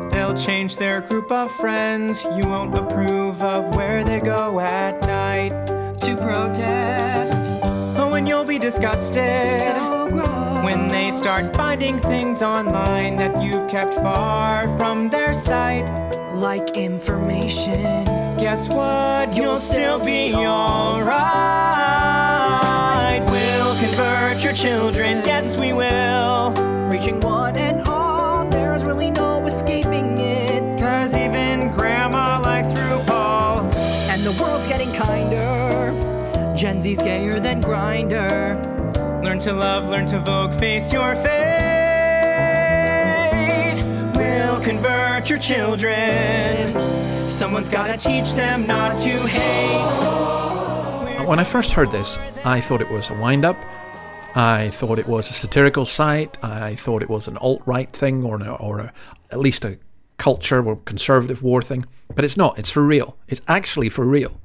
they'll 0.10 0.34
change 0.34 0.78
their 0.78 1.02
group 1.02 1.32
of 1.32 1.52
friends. 1.56 2.24
You 2.24 2.48
won't 2.50 2.76
approve 2.78 3.42
of 3.44 3.76
where 3.76 4.04
they 4.04 4.20
go 4.20 4.60
at 4.60 5.02
night 5.04 5.66
to 6.02 6.18
protest. 6.18 7.36
Oh, 7.98 8.14
and 8.14 8.28
you'll 8.28 8.44
be 8.44 8.60
disgusted 8.60 9.76
when 10.66 10.88
they 10.88 11.12
start 11.12 11.56
finding 11.56 12.00
things 12.00 12.42
online 12.42 13.18
that 13.18 13.40
you've 13.40 13.70
kept 13.70 13.94
far 13.94 14.68
from 14.80 15.12
their 15.12 15.32
sight. 15.36 15.86
Like 16.34 16.76
information. 16.76 17.84
Guess 18.40 18.70
what? 18.70 19.38
You'll 19.38 19.60
still 19.60 20.00
be 20.00 20.34
alright. 20.34 21.14
We'll 23.30 23.76
convert 23.78 24.44
your 24.44 24.54
children, 24.54 25.22
yes, 25.24 25.56
we 25.56 25.72
will. 25.72 26.52
Reaching 26.90 27.20
one 27.20 27.56
and 27.58 27.88
all, 27.88 28.50
there's 28.50 28.84
really 28.84 29.12
no 29.12 29.46
escaping 29.46 30.18
it. 30.18 30.80
Cause 30.80 31.16
even 31.16 31.72
grandma 31.74 32.42
likes 32.44 32.70
RuPaul. 32.70 33.72
And 34.10 34.24
the 34.24 34.32
world's 34.42 34.66
getting 34.66 34.92
kinder. 34.94 35.94
Gen 36.56 36.82
Z's 36.82 37.04
gayer 37.04 37.40
than 37.40 37.62
Grindr. 37.62 38.75
Learn 39.26 39.40
to 39.40 39.54
love, 39.54 39.90
learn 39.90 40.06
to 40.06 40.20
vogue, 40.20 40.54
face 40.60 40.94
your 40.94 41.16
fate. 41.16 41.34
We'll 44.16 44.62
convert 44.62 45.28
your 45.32 45.40
children. 45.40 46.78
Someone's 47.28 47.72
gotta 47.72 47.98
teach 47.98 48.34
them 48.34 48.68
not 48.68 49.00
to 49.00 49.26
hate. 49.26 49.82
When 51.26 51.40
I 51.40 51.44
first 51.44 51.72
heard 51.72 51.90
this, 51.90 52.20
I 52.44 52.62
thought 52.62 52.82
it 52.82 52.92
was 52.92 53.10
a 53.10 53.16
wind 53.16 53.46
up. 53.46 53.58
I 54.36 54.70
thought 54.70 55.00
it 55.00 55.08
was 55.08 55.32
a 55.32 55.34
satirical 55.34 55.86
site. 55.86 56.38
I 56.44 56.76
thought 56.76 57.02
it 57.02 57.10
was 57.10 57.28
an 57.28 57.38
alt 57.38 57.64
right 57.66 57.92
thing 57.92 58.24
or, 58.24 58.36
an, 58.36 58.48
or 58.48 58.78
a, 58.80 58.94
at 59.32 59.40
least 59.40 59.66
a 59.66 59.80
culture 60.18 60.64
or 60.64 60.76
conservative 60.76 61.42
war 61.42 61.64
thing. 61.64 61.88
But 62.14 62.26
it's 62.26 62.38
not. 62.38 62.60
It's 62.60 62.70
for 62.70 62.84
real. 62.84 63.18
It's 63.28 63.42
actually 63.48 63.90
for 63.90 64.06
real. 64.06 64.40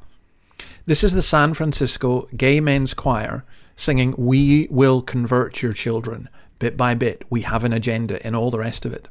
This 0.87 1.05
is 1.05 1.13
the 1.13 1.23
San 1.23 1.53
Francisco 1.55 2.27
Gay 2.37 2.59
Men's 2.59 2.95
Choir 2.95 3.45
singing, 3.77 4.15
We 4.17 4.67
will 4.71 5.03
convert 5.03 5.63
your 5.63 5.73
children 5.73 6.29
bit 6.59 6.77
by 6.77 6.95
bit. 6.95 7.25
We 7.31 7.43
have 7.43 7.65
an 7.65 7.73
agenda 7.73 8.25
and 8.25 8.35
all 8.35 8.51
the 8.51 8.59
rest 8.59 8.85
of 8.85 8.93
it. 8.93 9.09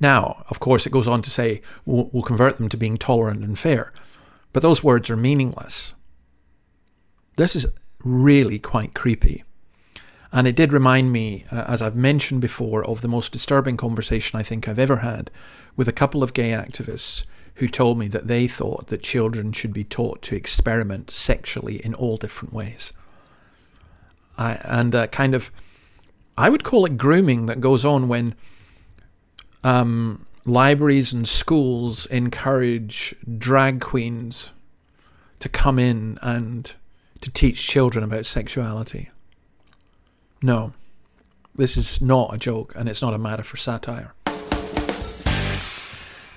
Now, 0.00 0.44
of 0.50 0.60
course, 0.60 0.86
it 0.86 0.92
goes 0.92 1.08
on 1.08 1.22
to 1.22 1.30
say, 1.30 1.62
We'll, 1.84 2.10
we'll 2.12 2.22
convert 2.22 2.58
them 2.58 2.68
to 2.68 2.76
being 2.76 2.96
tolerant 2.96 3.44
and 3.44 3.58
fair. 3.58 3.92
But 4.52 4.62
those 4.62 4.84
words 4.84 5.10
are 5.10 5.16
meaningless. 5.16 5.94
This 7.36 7.54
is 7.54 7.66
really 8.04 8.58
quite 8.58 8.94
creepy. 8.94 9.44
And 10.32 10.46
it 10.46 10.56
did 10.56 10.72
remind 10.72 11.12
me, 11.12 11.44
uh, 11.50 11.64
as 11.66 11.80
I've 11.80 11.96
mentioned 11.96 12.40
before, 12.40 12.84
of 12.84 13.00
the 13.00 13.08
most 13.08 13.32
disturbing 13.32 13.76
conversation 13.76 14.38
I 14.38 14.42
think 14.42 14.68
I've 14.68 14.78
ever 14.78 14.98
had 14.98 15.30
with 15.76 15.88
a 15.88 15.92
couple 15.92 16.22
of 16.22 16.34
gay 16.34 16.50
activists 16.50 17.24
who 17.58 17.68
told 17.68 17.98
me 17.98 18.06
that 18.08 18.28
they 18.28 18.46
thought 18.46 18.86
that 18.86 19.02
children 19.02 19.52
should 19.52 19.72
be 19.72 19.82
taught 19.82 20.22
to 20.22 20.36
experiment 20.36 21.10
sexually 21.10 21.84
in 21.84 21.92
all 21.94 22.16
different 22.16 22.54
ways. 22.54 22.92
I, 24.36 24.52
and 24.62 24.94
uh, 24.94 25.08
kind 25.08 25.34
of, 25.34 25.50
I 26.36 26.50
would 26.50 26.62
call 26.62 26.84
it 26.84 26.96
grooming 26.96 27.46
that 27.46 27.60
goes 27.60 27.84
on 27.84 28.06
when 28.06 28.36
um, 29.64 30.24
libraries 30.44 31.12
and 31.12 31.28
schools 31.28 32.06
encourage 32.06 33.16
drag 33.38 33.80
queens 33.80 34.50
to 35.40 35.48
come 35.48 35.80
in 35.80 36.18
and 36.22 36.72
to 37.20 37.30
teach 37.30 37.66
children 37.66 38.04
about 38.04 38.24
sexuality. 38.24 39.10
No, 40.40 40.74
this 41.56 41.76
is 41.76 42.00
not 42.00 42.32
a 42.32 42.38
joke 42.38 42.72
and 42.76 42.88
it's 42.88 43.02
not 43.02 43.14
a 43.14 43.18
matter 43.18 43.42
for 43.42 43.56
satire. 43.56 44.14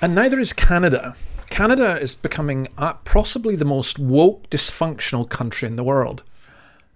And 0.01 0.15
neither 0.15 0.39
is 0.39 0.51
Canada. 0.51 1.15
Canada 1.51 1.99
is 1.99 2.15
becoming 2.15 2.69
uh, 2.75 2.93
possibly 3.05 3.55
the 3.55 3.65
most 3.65 3.99
woke, 3.99 4.49
dysfunctional 4.49 5.29
country 5.29 5.67
in 5.67 5.75
the 5.75 5.83
world. 5.83 6.23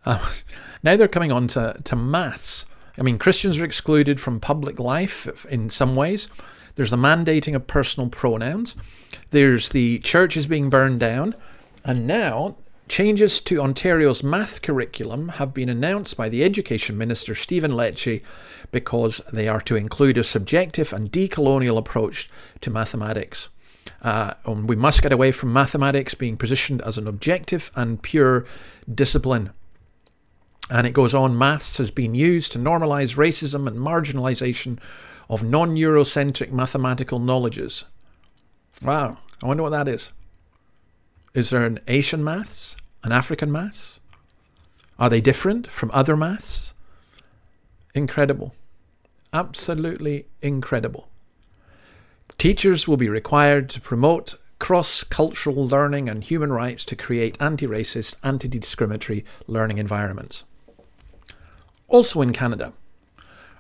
Uh, 0.05 0.31
now 0.83 0.97
they're 0.97 1.07
coming 1.07 1.31
on 1.31 1.47
to, 1.49 1.79
to 1.83 1.95
maths. 1.95 2.65
I 2.97 3.03
mean, 3.03 3.19
Christians 3.19 3.59
are 3.59 3.65
excluded 3.65 4.19
from 4.19 4.39
public 4.39 4.79
life 4.79 5.45
in 5.45 5.69
some 5.69 5.95
ways. 5.95 6.29
There's 6.75 6.89
the 6.89 6.97
mandating 6.97 7.55
of 7.55 7.67
personal 7.67 8.09
pronouns. 8.09 8.75
There's 9.29 9.69
the 9.69 9.99
churches 9.99 10.47
being 10.47 10.71
burned 10.71 10.99
down. 10.99 11.35
And 11.83 12.07
now, 12.07 12.57
changes 12.87 13.39
to 13.41 13.61
Ontario's 13.61 14.23
math 14.23 14.61
curriculum 14.61 15.29
have 15.29 15.53
been 15.53 15.69
announced 15.69 16.15
by 16.17 16.29
the 16.29 16.43
Education 16.43 16.97
Minister, 16.97 17.35
Stephen 17.35 17.71
Lecce, 17.71 18.21
because 18.71 19.21
they 19.31 19.47
are 19.47 19.61
to 19.61 19.75
include 19.75 20.17
a 20.17 20.23
subjective 20.23 20.93
and 20.93 21.11
decolonial 21.11 21.77
approach 21.77 22.29
to 22.61 22.69
mathematics. 22.69 23.49
Uh, 24.01 24.33
and 24.45 24.67
we 24.69 24.75
must 24.75 25.01
get 25.01 25.11
away 25.11 25.31
from 25.31 25.53
mathematics 25.53 26.13
being 26.13 26.37
positioned 26.37 26.81
as 26.81 26.97
an 26.97 27.07
objective 27.07 27.71
and 27.75 28.01
pure 28.01 28.45
discipline. 28.93 29.51
And 30.69 30.87
it 30.87 30.93
goes 30.93 31.13
on 31.13 31.37
maths 31.37 31.77
has 31.77 31.91
been 31.91 32.15
used 32.15 32.51
to 32.53 32.59
normalize 32.59 33.15
racism 33.17 33.67
and 33.67 33.77
marginalization 33.77 34.79
of 35.29 35.43
non 35.43 35.75
Eurocentric 35.75 36.51
mathematical 36.51 37.19
knowledges. 37.19 37.85
Wow, 38.81 39.19
I 39.43 39.47
wonder 39.47 39.63
what 39.63 39.69
that 39.69 39.87
is. 39.87 40.11
Is 41.35 41.49
there 41.49 41.65
an 41.65 41.79
Asian 41.89 42.23
maths? 42.23 42.77
An 43.03 43.11
African 43.11 43.51
maths? 43.51 43.99
Are 44.97 45.09
they 45.09 45.19
different 45.19 45.67
from 45.67 45.91
other 45.93 46.15
maths? 46.15 46.73
Incredible. 47.93 48.55
Absolutely 49.33 50.27
incredible. 50.41 51.09
Teachers 52.37 52.87
will 52.87 52.95
be 52.95 53.09
required 53.09 53.69
to 53.71 53.81
promote 53.81 54.35
cross 54.59 55.03
cultural 55.03 55.67
learning 55.67 56.07
and 56.07 56.23
human 56.23 56.53
rights 56.53 56.85
to 56.85 56.95
create 56.95 57.35
anti 57.41 57.67
racist, 57.67 58.15
anti 58.23 58.47
discriminatory 58.47 59.25
learning 59.45 59.77
environments. 59.77 60.45
Also 61.89 62.21
in 62.21 62.31
Canada, 62.31 62.71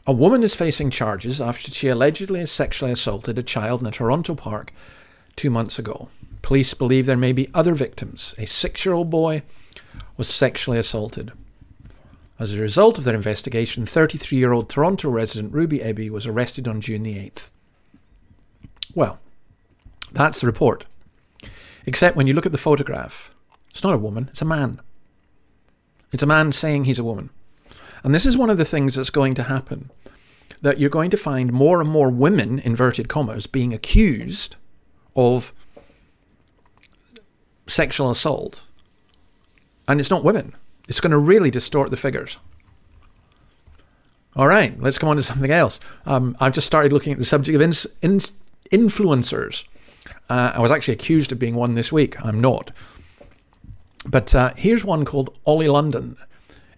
a 0.07 0.13
woman 0.13 0.43
is 0.43 0.55
facing 0.55 0.91
charges 0.91 1.41
after 1.41 1.71
she 1.71 1.89
allegedly 1.89 2.45
sexually 2.45 2.93
assaulted 2.93 3.37
a 3.37 3.43
child 3.43 3.81
in 3.81 3.87
a 3.87 3.91
Toronto 3.91 4.33
park 4.33 4.71
two 5.35 5.49
months 5.49 5.77
ago. 5.77 6.07
Police 6.45 6.75
believe 6.75 7.07
there 7.07 7.17
may 7.17 7.31
be 7.31 7.49
other 7.55 7.73
victims. 7.73 8.35
A 8.37 8.45
six 8.45 8.85
year 8.85 8.93
old 8.93 9.09
boy 9.09 9.41
was 10.15 10.27
sexually 10.27 10.77
assaulted. 10.77 11.31
As 12.37 12.53
a 12.53 12.61
result 12.61 12.99
of 12.99 13.03
their 13.03 13.15
investigation, 13.15 13.87
33 13.87 14.37
year 14.37 14.51
old 14.51 14.69
Toronto 14.69 15.09
resident 15.09 15.53
Ruby 15.53 15.79
Eby 15.79 16.11
was 16.11 16.27
arrested 16.27 16.67
on 16.67 16.81
June 16.81 17.01
the 17.01 17.15
8th. 17.15 17.49
Well, 18.93 19.17
that's 20.11 20.39
the 20.39 20.45
report. 20.45 20.85
Except 21.87 22.15
when 22.15 22.27
you 22.27 22.35
look 22.35 22.45
at 22.45 22.51
the 22.51 22.59
photograph, 22.59 23.33
it's 23.71 23.83
not 23.83 23.95
a 23.95 23.97
woman, 23.97 24.27
it's 24.29 24.43
a 24.43 24.45
man. 24.45 24.79
It's 26.11 26.21
a 26.21 26.27
man 26.27 26.51
saying 26.51 26.83
he's 26.83 26.99
a 26.99 27.03
woman. 27.03 27.31
And 28.03 28.13
this 28.13 28.27
is 28.27 28.37
one 28.37 28.51
of 28.51 28.59
the 28.59 28.65
things 28.65 28.93
that's 28.93 29.09
going 29.09 29.33
to 29.33 29.43
happen 29.43 29.89
that 30.61 30.79
you're 30.79 30.91
going 30.91 31.09
to 31.09 31.17
find 31.17 31.51
more 31.51 31.81
and 31.81 31.89
more 31.89 32.11
women, 32.11 32.59
inverted 32.59 33.09
commas, 33.09 33.47
being 33.47 33.73
accused 33.73 34.57
of 35.15 35.51
sexual 37.67 38.11
assault. 38.11 38.65
And 39.87 39.99
it's 39.99 40.09
not 40.09 40.23
women. 40.23 40.53
It's 40.87 40.99
going 40.99 41.11
to 41.11 41.17
really 41.17 41.51
distort 41.51 41.91
the 41.91 41.97
figures. 41.97 42.37
All 44.35 44.47
right, 44.47 44.79
let's 44.81 44.97
come 44.97 45.09
on 45.09 45.15
to 45.15 45.23
something 45.23 45.51
else. 45.51 45.79
Um, 46.05 46.35
I've 46.39 46.53
just 46.53 46.67
started 46.67 46.91
looking 46.91 47.13
at 47.13 47.19
the 47.19 47.25
subject 47.25 47.55
of 47.55 47.61
ins- 47.61 47.87
ins- 48.01 48.33
influencers. 48.71 49.65
Uh, 50.29 50.51
I 50.55 50.59
was 50.59 50.71
actually 50.71 50.95
accused 50.95 51.31
of 51.31 51.39
being 51.39 51.55
one 51.55 51.75
this 51.75 51.91
week. 51.91 52.23
I'm 52.23 52.41
not. 52.41 52.71
But 54.07 54.35
uh, 54.35 54.53
here's 54.55 54.83
one 54.83 55.05
called 55.05 55.37
Ollie 55.45 55.69
London 55.69 56.17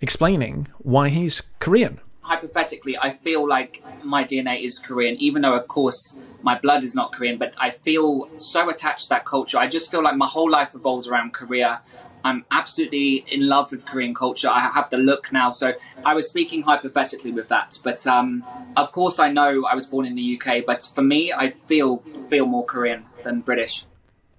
explaining 0.01 0.67
why 0.77 1.10
he's 1.10 1.41
Korean. 1.60 2.00
Hypothetically, 2.27 2.98
I 2.98 3.10
feel 3.10 3.48
like 3.48 3.84
my 4.03 4.24
DNA 4.24 4.62
is 4.62 4.77
Korean, 4.79 5.15
even 5.17 5.41
though, 5.41 5.55
of 5.55 5.67
course, 5.67 6.19
my 6.41 6.57
blood 6.60 6.84
is 6.84 6.93
not 6.93 7.13
Korean, 7.13 7.38
but 7.38 7.53
I 7.57 7.69
feel 7.69 8.29
so 8.36 8.69
attached 8.69 9.03
to 9.03 9.10
that 9.10 9.25
culture. 9.25 9.57
I 9.57 9.67
just 9.67 9.89
feel 9.89 10.03
like 10.03 10.15
my 10.15 10.27
whole 10.27 10.50
life 10.50 10.75
revolves 10.75 11.07
around 11.07 11.34
Korea. 11.34 11.81
I'm 12.24 12.46
absolutely 12.51 13.25
in 13.29 13.48
love 13.48 13.72
with 13.72 13.86
Korean 13.86 14.13
culture. 14.13 14.50
I 14.50 14.69
have 14.69 14.89
the 14.89 14.98
look 14.98 15.31
now. 15.31 15.50
So 15.50 15.74
I 16.03 16.13
was 16.13 16.27
speaking 16.27 16.63
hypothetically 16.63 17.31
with 17.31 17.48
that. 17.48 17.79
But 17.84 18.05
um, 18.05 18.43
of 18.75 18.91
course, 18.91 19.17
I 19.17 19.29
know 19.31 19.65
I 19.65 19.75
was 19.75 19.86
born 19.86 20.05
in 20.05 20.15
the 20.15 20.39
UK, 20.39 20.65
but 20.65 20.89
for 20.93 21.01
me, 21.01 21.31
I 21.31 21.51
feel 21.67 22.03
feel 22.27 22.46
more 22.46 22.65
Korean 22.65 23.05
than 23.24 23.39
British. 23.39 23.86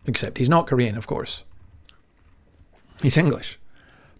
Except 0.06 0.36
he's 0.36 0.50
not 0.50 0.66
Korean, 0.66 0.96
of 0.98 1.06
course. 1.06 1.44
He's 3.00 3.16
English. 3.16 3.58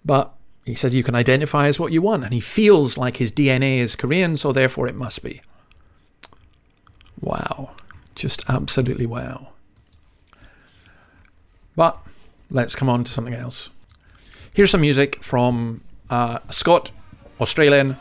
But 0.04 0.32
he 0.68 0.74
said 0.74 0.92
you 0.92 1.02
can 1.02 1.14
identify 1.14 1.66
as 1.66 1.80
what 1.80 1.92
you 1.92 2.02
want, 2.02 2.24
and 2.24 2.34
he 2.34 2.40
feels 2.40 2.98
like 2.98 3.16
his 3.16 3.32
DNA 3.32 3.78
is 3.78 3.96
Korean, 3.96 4.36
so 4.36 4.52
therefore 4.52 4.86
it 4.86 4.94
must 4.94 5.22
be. 5.24 5.40
Wow. 7.18 7.70
Just 8.14 8.44
absolutely 8.50 9.06
wow. 9.06 9.48
But 11.74 11.98
let's 12.50 12.74
come 12.74 12.90
on 12.90 13.02
to 13.04 13.10
something 13.10 13.32
else. 13.32 13.70
Here's 14.52 14.70
some 14.70 14.82
music 14.82 15.22
from 15.22 15.80
uh, 16.10 16.40
Scott, 16.50 16.90
Australian. 17.40 17.96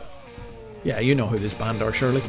Yeah, 0.84 1.00
you 1.00 1.16
know 1.16 1.28
who 1.28 1.40
this 1.40 1.54
band 1.54 1.82
are, 1.82 1.94
surely. 1.94 2.22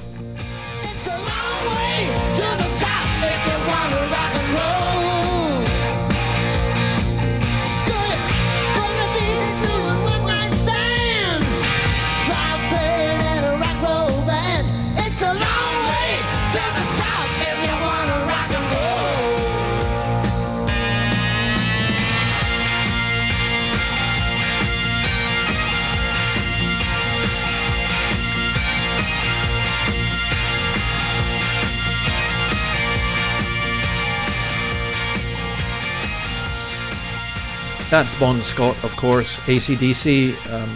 That's 37.90 38.14
Bon 38.16 38.42
Scott, 38.42 38.76
of 38.84 38.94
course, 38.96 39.38
ACDC, 39.46 40.34
um, 40.52 40.68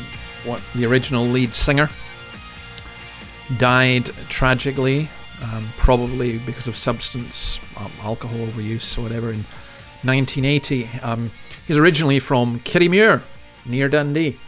what 0.47 0.63
the 0.75 0.87
original 0.87 1.27
lead 1.27 1.53
singer. 1.53 1.91
Died 3.59 4.07
tragically, 4.31 5.11
um, 5.43 5.69
probably 5.77 6.39
because 6.39 6.67
of 6.67 6.75
substance, 6.75 7.61
um, 7.77 7.93
alcohol 8.01 8.39
overuse 8.39 8.97
or 8.97 9.03
whatever, 9.03 9.29
in 9.29 9.45
1980. 10.05 10.89
Um, 11.03 11.31
he's 11.67 11.77
originally 11.77 12.19
from 12.19 12.61
Kirriemuir, 12.61 13.21
near 13.67 13.91
Dundee. 13.91 14.39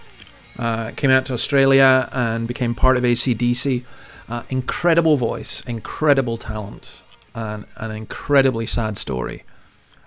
Uh, 0.59 0.93
came 0.97 1.11
out 1.11 1.27
to 1.27 1.35
Australia 1.35 2.09
and 2.13 2.49
became 2.49 2.75
part 2.75 2.97
of 2.97 3.05
ACDC. 3.05 3.85
Uh, 4.27 4.43
incredible 4.49 5.19
voice, 5.19 5.61
incredible 5.67 6.39
talent, 6.39 7.03
and 7.35 7.67
an 7.77 7.91
incredibly 7.91 8.65
sad 8.65 8.97
story. 8.97 9.45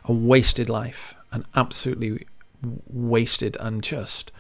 A 0.06 0.12
wasted 0.12 0.70
life, 0.70 1.14
an 1.32 1.46
absolutely 1.56 2.26
wasted 2.62 3.58
unjust. 3.60 4.32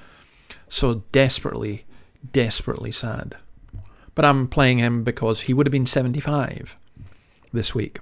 so 0.67 1.03
desperately, 1.11 1.85
desperately 2.31 2.91
sad. 2.91 3.37
But 4.15 4.25
I'm 4.25 4.47
playing 4.47 4.79
him 4.79 5.03
because 5.03 5.41
he 5.41 5.53
would 5.53 5.65
have 5.65 5.71
been 5.71 5.85
75 5.85 6.77
this 7.53 7.73
week. 7.73 7.99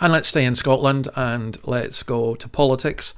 And 0.00 0.12
let's 0.12 0.28
stay 0.28 0.44
in 0.44 0.54
Scotland 0.54 1.08
and 1.16 1.58
let's 1.64 2.02
go 2.02 2.34
to 2.34 2.48
politics 2.48 3.14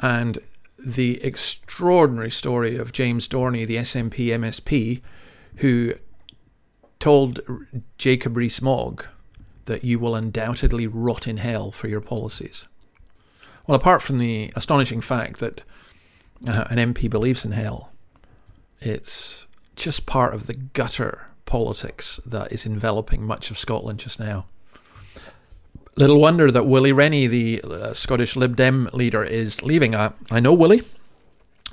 and 0.00 0.38
the 0.84 1.22
extraordinary 1.22 2.30
story 2.30 2.76
of 2.76 2.92
James 2.92 3.28
Dornan, 3.28 3.66
the 3.66 3.76
SNP 3.76 4.26
MSP, 4.26 5.00
who 5.56 5.94
told 6.98 7.40
Jacob 7.98 8.36
Rees-Mogg 8.36 9.04
that 9.66 9.84
you 9.84 10.00
will 10.00 10.16
undoubtedly 10.16 10.88
rot 10.88 11.28
in 11.28 11.36
hell 11.36 11.70
for 11.70 11.86
your 11.86 12.00
policies. 12.00 12.66
Well, 13.66 13.76
apart 13.76 14.02
from 14.02 14.18
the 14.18 14.52
astonishing 14.56 15.00
fact 15.00 15.38
that 15.38 15.62
uh, 16.48 16.64
an 16.68 16.78
MP 16.94 17.08
believes 17.08 17.44
in 17.44 17.52
hell, 17.52 17.92
it's 18.80 19.46
just 19.76 20.06
part 20.06 20.34
of 20.34 20.46
the 20.46 20.54
gutter 20.54 21.28
politics 21.46 22.20
that 22.26 22.50
is 22.52 22.66
enveloping 22.66 23.22
much 23.22 23.50
of 23.50 23.58
Scotland 23.58 24.00
just 24.00 24.18
now. 24.18 24.46
Little 25.94 26.20
wonder 26.20 26.50
that 26.50 26.66
Willie 26.66 26.92
Rennie, 26.92 27.26
the 27.26 27.60
uh, 27.62 27.94
Scottish 27.94 28.34
Lib 28.34 28.56
Dem 28.56 28.88
leader, 28.92 29.22
is 29.22 29.62
leaving. 29.62 29.94
I, 29.94 30.12
I 30.30 30.40
know 30.40 30.54
Willie. 30.54 30.82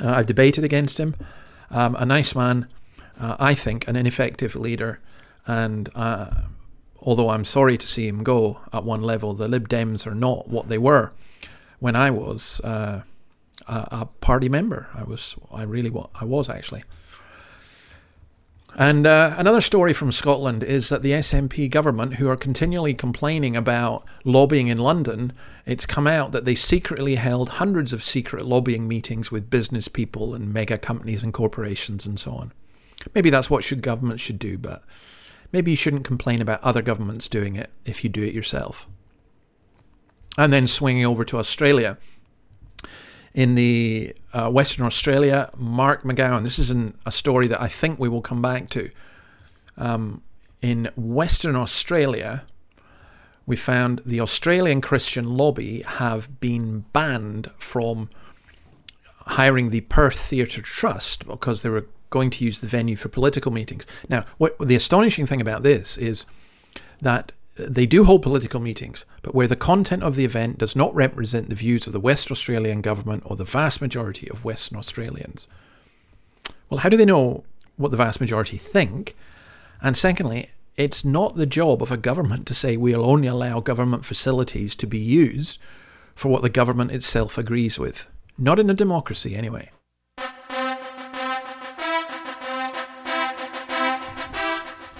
Uh, 0.01 0.11
I've 0.11 0.25
debated 0.25 0.63
against 0.63 0.99
him. 0.99 1.15
Um, 1.71 1.95
a 1.95 2.05
nice 2.05 2.35
man, 2.35 2.67
uh, 3.19 3.37
I 3.39 3.53
think, 3.53 3.87
an 3.87 3.95
ineffective 3.95 4.55
leader. 4.55 4.99
And 5.47 5.89
uh, 5.95 6.29
although 7.01 7.29
I'm 7.29 7.45
sorry 7.45 7.77
to 7.77 7.87
see 7.87 8.07
him 8.07 8.23
go 8.23 8.59
at 8.73 8.83
one 8.83 9.01
level, 9.01 9.33
the 9.33 9.47
Lib 9.47 9.69
Dems 9.69 10.05
are 10.05 10.15
not 10.15 10.49
what 10.49 10.67
they 10.67 10.77
were 10.77 11.13
when 11.79 11.95
I 11.95 12.11
was 12.11 12.59
uh, 12.61 13.01
a, 13.67 13.87
a, 13.91 14.05
party 14.21 14.49
member. 14.49 14.89
I 14.93 15.03
was, 15.03 15.35
I 15.51 15.63
really, 15.63 15.89
was, 15.89 16.09
I 16.19 16.25
was 16.25 16.49
actually. 16.49 16.83
And 18.75 19.07
uh, 19.07 19.35
another 19.37 19.61
story 19.61 19.93
from 19.93 20.11
Scotland 20.11 20.63
is 20.63 20.89
that 20.89 21.01
the 21.01 21.11
SNP 21.11 21.71
government, 21.71 22.15
who 22.15 22.29
are 22.29 22.37
continually 22.37 22.93
complaining 22.93 23.57
about 23.57 24.05
lobbying 24.23 24.67
in 24.67 24.77
London, 24.77 25.33
it's 25.65 25.85
come 25.85 26.07
out 26.07 26.31
that 26.33 26.45
they 26.45 26.55
secretly 26.55 27.15
held 27.15 27.49
hundreds 27.49 27.93
of 27.93 28.03
secret 28.03 28.45
lobbying 28.45 28.87
meetings 28.87 29.31
with 29.31 29.49
business 29.49 29.87
people 29.87 30.35
and 30.35 30.53
mega 30.53 30.77
companies 30.77 31.23
and 31.23 31.33
corporations 31.33 32.05
and 32.05 32.19
so 32.19 32.33
on. 32.33 32.51
Maybe 33.15 33.29
that's 33.29 33.49
what 33.49 33.63
should 33.63 33.81
governments 33.81 34.21
should 34.21 34.39
do, 34.39 34.57
but 34.57 34.83
maybe 35.51 35.71
you 35.71 35.77
shouldn't 35.77 36.05
complain 36.05 36.41
about 36.41 36.63
other 36.63 36.81
governments 36.81 37.27
doing 37.27 37.55
it 37.55 37.71
if 37.85 38.03
you 38.03 38.09
do 38.09 38.23
it 38.23 38.33
yourself 38.33 38.87
and 40.39 40.53
then 40.53 40.65
swinging 40.67 41.05
over 41.05 41.25
to 41.25 41.37
Australia. 41.37 41.97
In 43.33 43.55
the 43.55 44.15
uh, 44.31 44.49
Western 44.49 44.85
Australia, 44.85 45.49
Mark 45.57 46.03
McGowan. 46.03 46.43
This 46.43 46.57
is 46.57 46.69
an, 46.69 46.97
a 47.05 47.11
story 47.11 47.47
that 47.47 47.61
I 47.61 47.67
think 47.67 47.99
we 47.99 48.07
will 48.07 48.21
come 48.21 48.41
back 48.41 48.69
to. 48.69 48.89
Um, 49.77 50.21
in 50.61 50.89
Western 50.95 51.57
Australia, 51.57 52.45
we 53.45 53.57
found 53.57 54.01
the 54.05 54.21
Australian 54.21 54.79
Christian 54.79 55.35
lobby 55.35 55.81
have 55.81 56.39
been 56.39 56.85
banned 56.93 57.51
from 57.57 58.09
hiring 59.25 59.71
the 59.71 59.81
Perth 59.81 60.19
Theatre 60.19 60.61
Trust 60.61 61.27
because 61.27 61.63
they 61.63 61.69
were 61.69 61.87
going 62.09 62.29
to 62.29 62.45
use 62.45 62.59
the 62.59 62.67
venue 62.67 62.95
for 62.95 63.09
political 63.09 63.51
meetings. 63.51 63.85
Now, 64.07 64.23
what 64.37 64.57
the 64.57 64.75
astonishing 64.75 65.25
thing 65.25 65.41
about 65.41 65.63
this 65.63 65.97
is 65.97 66.25
that 67.01 67.33
they 67.67 67.85
do 67.85 68.03
hold 68.05 68.21
political 68.21 68.59
meetings, 68.59 69.05
but 69.21 69.35
where 69.35 69.47
the 69.47 69.55
content 69.55 70.03
of 70.03 70.15
the 70.15 70.25
event 70.25 70.57
does 70.57 70.75
not 70.75 70.93
represent 70.95 71.49
the 71.49 71.55
views 71.55 71.87
of 71.87 71.93
the 71.93 71.99
West 71.99 72.31
Australian 72.31 72.81
government 72.81 73.23
or 73.25 73.35
the 73.35 73.43
vast 73.43 73.81
majority 73.81 74.29
of 74.29 74.45
Western 74.45 74.77
Australians. 74.77 75.47
Well, 76.69 76.79
how 76.79 76.89
do 76.89 76.97
they 76.97 77.05
know 77.05 77.43
what 77.77 77.91
the 77.91 77.97
vast 77.97 78.19
majority 78.19 78.57
think? 78.57 79.15
And 79.81 79.97
secondly, 79.97 80.51
it's 80.77 81.03
not 81.03 81.35
the 81.35 81.45
job 81.45 81.81
of 81.81 81.91
a 81.91 81.97
government 81.97 82.47
to 82.47 82.53
say 82.53 82.77
we'll 82.77 83.05
only 83.05 83.27
allow 83.27 83.59
government 83.59 84.05
facilities 84.05 84.75
to 84.75 84.87
be 84.87 84.99
used 84.99 85.59
for 86.15 86.29
what 86.29 86.41
the 86.41 86.49
government 86.49 86.91
itself 86.91 87.37
agrees 87.37 87.77
with. 87.77 88.07
Not 88.37 88.59
in 88.59 88.69
a 88.69 88.73
democracy, 88.73 89.35
anyway. 89.35 89.71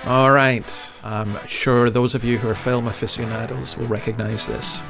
All 0.09 0.31
right. 0.31 0.93
I'm 1.03 1.37
sure 1.45 1.91
those 1.91 2.15
of 2.15 2.23
you 2.23 2.39
who 2.39 2.49
are 2.49 2.55
film 2.55 2.87
aficionados 2.87 3.77
will 3.77 3.85
recognize 3.85 4.47
this. 4.47 4.81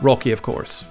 Rocky, 0.00 0.30
of 0.30 0.42
course. 0.42 0.84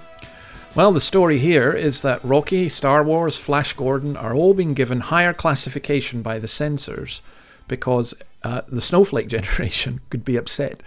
Well, 0.76 0.92
the 0.92 1.00
story 1.00 1.38
here 1.38 1.72
is 1.72 2.02
that 2.02 2.22
Rocky, 2.22 2.68
Star 2.68 3.02
Wars, 3.02 3.38
Flash 3.38 3.72
Gordon 3.72 4.14
are 4.14 4.34
all 4.34 4.52
being 4.52 4.74
given 4.74 5.00
higher 5.00 5.32
classification 5.32 6.20
by 6.20 6.38
the 6.38 6.48
censors 6.48 7.22
because 7.66 8.12
uh, 8.42 8.60
the 8.68 8.82
snowflake 8.82 9.28
generation 9.36 10.02
could 10.10 10.22
be 10.22 10.36
upset. 10.36 10.82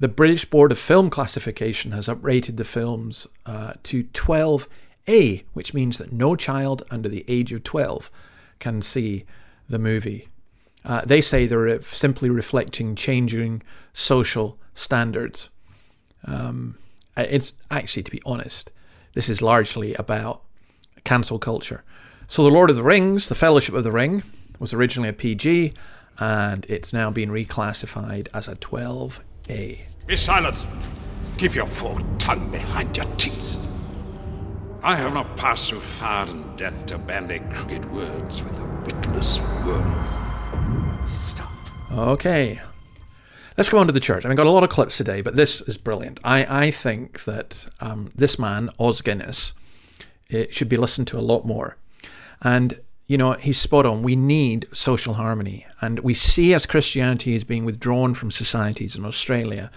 The 0.00 0.08
British 0.08 0.46
Board 0.46 0.72
of 0.72 0.80
Film 0.80 1.10
Classification 1.10 1.92
has 1.92 2.08
uprated 2.08 2.56
the 2.56 2.64
films 2.64 3.28
uh, 3.46 3.74
to 3.84 4.02
12A, 4.02 5.44
which 5.52 5.72
means 5.72 5.98
that 5.98 6.12
no 6.12 6.34
child 6.34 6.82
under 6.90 7.08
the 7.08 7.24
age 7.28 7.52
of 7.52 7.62
12 7.62 8.10
can 8.58 8.82
see 8.82 9.24
the 9.68 9.78
movie. 9.78 10.26
Uh, 10.84 11.02
they 11.06 11.20
say 11.20 11.46
they're 11.46 11.80
simply 11.82 12.28
reflecting 12.30 12.96
changing 12.96 13.62
social 13.92 14.58
standards. 14.74 15.50
Um, 16.24 16.78
Uh, 17.16 17.26
it's 17.28 17.54
actually, 17.70 18.02
to 18.02 18.10
be 18.10 18.22
honest, 18.24 18.70
this 19.14 19.28
is 19.28 19.42
largely 19.42 19.94
about 19.94 20.42
cancel 21.04 21.38
culture. 21.38 21.84
So, 22.28 22.42
The 22.42 22.50
Lord 22.50 22.70
of 22.70 22.76
the 22.76 22.82
Rings, 22.82 23.28
The 23.28 23.34
Fellowship 23.34 23.74
of 23.74 23.84
the 23.84 23.92
Ring, 23.92 24.22
was 24.58 24.72
originally 24.72 25.10
a 25.10 25.12
PG, 25.12 25.74
and 26.18 26.64
it's 26.68 26.92
now 26.92 27.10
been 27.10 27.30
reclassified 27.30 28.28
as 28.32 28.48
a 28.48 28.54
12A. 28.56 29.80
Be 30.06 30.16
silent. 30.16 30.58
Keep 31.36 31.54
your 31.54 31.66
forked 31.66 32.18
tongue 32.18 32.50
behind 32.50 32.96
your 32.96 33.06
teeth. 33.16 33.58
I 34.82 34.96
have 34.96 35.14
not 35.14 35.36
passed 35.36 35.68
so 35.68 35.78
far 35.78 36.28
in 36.28 36.56
death 36.56 36.86
to 36.86 36.98
bandy 36.98 37.40
crooked 37.52 37.90
words 37.92 38.42
with 38.42 38.52
a 38.58 38.64
witless 38.84 39.40
worm. 39.64 41.06
Stop. 41.08 41.52
Okay. 41.92 42.60
Let's 43.56 43.68
go 43.68 43.78
on 43.78 43.86
to 43.86 43.92
the 43.92 44.00
church. 44.00 44.24
I 44.24 44.28
mean, 44.28 44.36
got 44.36 44.46
a 44.46 44.50
lot 44.50 44.64
of 44.64 44.70
clips 44.70 44.96
today, 44.96 45.20
but 45.20 45.36
this 45.36 45.60
is 45.62 45.76
brilliant. 45.76 46.20
I, 46.24 46.66
I 46.66 46.70
think 46.70 47.24
that 47.24 47.66
um, 47.80 48.10
this 48.14 48.38
man, 48.38 48.70
Os 48.78 49.02
Guinness, 49.02 49.52
it 50.28 50.54
should 50.54 50.68
be 50.68 50.78
listened 50.78 51.08
to 51.08 51.18
a 51.18 51.20
lot 51.20 51.44
more. 51.44 51.76
And, 52.40 52.80
you 53.06 53.18
know, 53.18 53.32
he's 53.32 53.60
spot 53.60 53.84
on. 53.84 54.02
We 54.02 54.16
need 54.16 54.66
social 54.72 55.14
harmony. 55.14 55.66
And 55.80 56.00
we 56.00 56.14
see 56.14 56.54
as 56.54 56.64
Christianity 56.64 57.34
is 57.34 57.44
being 57.44 57.64
withdrawn 57.66 58.14
from 58.14 58.30
societies 58.30 58.96
in 58.96 59.04
Australia, 59.04 59.70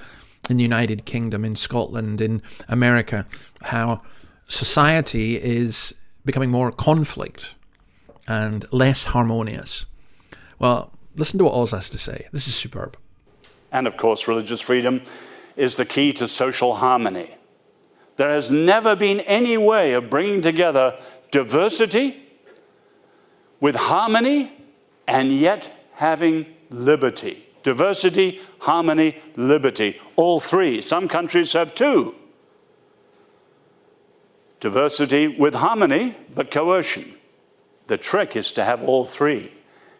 in 0.50 0.58
the 0.58 0.64
United 0.64 1.06
Kingdom, 1.06 1.44
in 1.44 1.56
Scotland, 1.56 2.22
in 2.22 2.42
America, 2.70 3.26
how 3.64 4.02
society 4.48 5.36
is 5.36 5.94
becoming 6.24 6.50
more 6.50 6.72
conflict 6.72 7.56
and 8.28 8.66
less 8.72 9.06
harmonious. 9.06 9.86
Well, 10.60 10.94
listen 11.16 11.38
to 11.40 11.46
what 11.46 11.54
Os 11.54 11.72
has 11.72 11.90
to 11.90 11.98
say. 11.98 12.28
This 12.32 12.48
is 12.48 12.56
superb. 12.56 12.98
And 13.76 13.88
of 13.88 13.98
course, 13.98 14.30
religious 14.30 14.62
freedom 14.62 15.02
is 15.58 15.76
the 15.76 15.84
key 15.84 16.14
to 16.14 16.30
social 16.30 16.76
harmony. 16.76 17.36
There 18.16 18.30
has 18.30 18.50
never 18.50 18.96
been 18.96 19.20
any 19.20 19.58
way 19.58 19.92
of 19.92 20.10
bringing 20.10 20.42
together 20.42 20.98
diversity 21.30 22.24
with 23.60 23.76
harmony 23.76 24.54
and 25.10 25.34
yet 25.34 25.70
having 25.96 26.46
liberty. 26.70 27.46
Diversity, 27.64 28.40
harmony, 28.60 29.18
liberty. 29.36 30.00
All 30.16 30.40
three. 30.40 30.80
Some 30.80 31.10
countries 31.10 31.52
have 31.52 31.76
two. 31.76 32.16
Diversity 34.62 35.28
with 35.28 35.54
harmony, 35.54 36.16
but 36.34 36.50
coercion. 36.50 37.16
The 37.88 37.98
trick 37.98 38.38
is 38.38 38.54
to 38.54 38.64
have 38.64 38.82
all 38.82 39.04
three. 39.04 39.52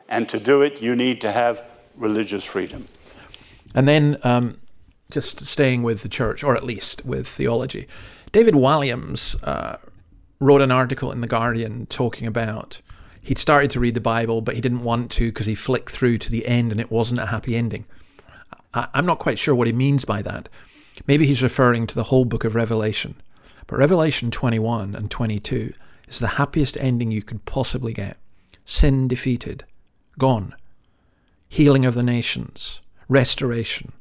And 0.08 0.30
to 0.30 0.40
do 0.40 0.62
it, 0.62 0.82
you 0.82 0.96
need 0.96 1.20
to 1.22 1.34
have 1.34 1.62
religious 1.98 2.46
freedom. 2.46 2.88
And 3.76 3.88
then, 3.88 4.18
um, 4.24 4.58
just 5.12 5.46
staying 5.46 5.84
with 5.84 6.02
the 6.02 6.10
church, 6.10 6.44
or 6.44 6.56
at 6.56 6.64
least 6.64 7.06
with 7.06 7.28
theology, 7.28 7.88
David 8.32 8.56
Walliams 8.56 9.36
uh, 9.48 9.78
wrote 10.40 10.62
an 10.62 10.72
article 10.72 11.12
in 11.12 11.22
The 11.22 11.28
Guardian 11.28 11.86
talking 11.86 12.26
about 12.28 12.82
he'd 13.26 13.38
started 13.40 13.72
to 13.72 13.80
read 13.80 13.96
the 13.96 14.02
Bible, 14.02 14.42
but 14.42 14.56
he 14.56 14.62
didn't 14.62 14.84
want 14.84 15.12
to 15.12 15.30
because 15.30 15.48
he 15.48 15.56
flicked 15.56 15.92
through 15.92 16.18
to 16.20 16.32
the 16.32 16.46
end 16.48 16.72
and 16.72 16.80
it 16.80 16.92
wasn't 16.92 17.20
a 17.20 17.26
happy 17.28 17.56
ending. 17.56 17.86
I- 18.74 18.88
I'm 18.94 19.06
not 19.06 19.20
quite 19.20 19.40
sure 19.40 19.56
what 19.56 19.68
he 19.68 19.74
means 19.74 20.06
by 20.06 20.22
that. 20.22 20.48
Maybe 21.08 21.26
he's 21.26 21.44
referring 21.44 21.88
to 21.88 21.96
the 21.96 22.06
whole 22.06 22.26
book 22.26 22.44
of 22.44 22.56
Revelation. 22.56 23.16
But 23.68 23.80
Revelation 23.80 24.30
21 24.32 24.96
and 24.96 25.10
22 25.10 25.74
is 26.08 26.20
the 26.20 26.28
happiest 26.28 26.78
ending 26.80 27.12
you 27.12 27.24
could 27.24 27.46
possibly 27.46 27.94
get. 27.94 28.18
Sin 28.64 29.08
defeated, 29.08 29.66
gone, 30.20 30.56
healing 31.50 31.84
of 31.86 31.96
the 31.96 32.04
nations, 32.04 32.82
restoration, 33.08 33.92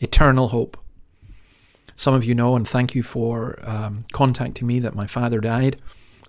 eternal 0.00 0.48
hope. 0.48 0.76
Some 1.94 2.14
of 2.14 2.24
you 2.24 2.34
know, 2.34 2.54
and 2.54 2.66
thank 2.66 2.94
you 2.94 3.02
for 3.02 3.58
um, 3.62 4.04
contacting 4.12 4.66
me, 4.66 4.78
that 4.80 4.94
my 4.94 5.06
father 5.06 5.40
died 5.40 5.80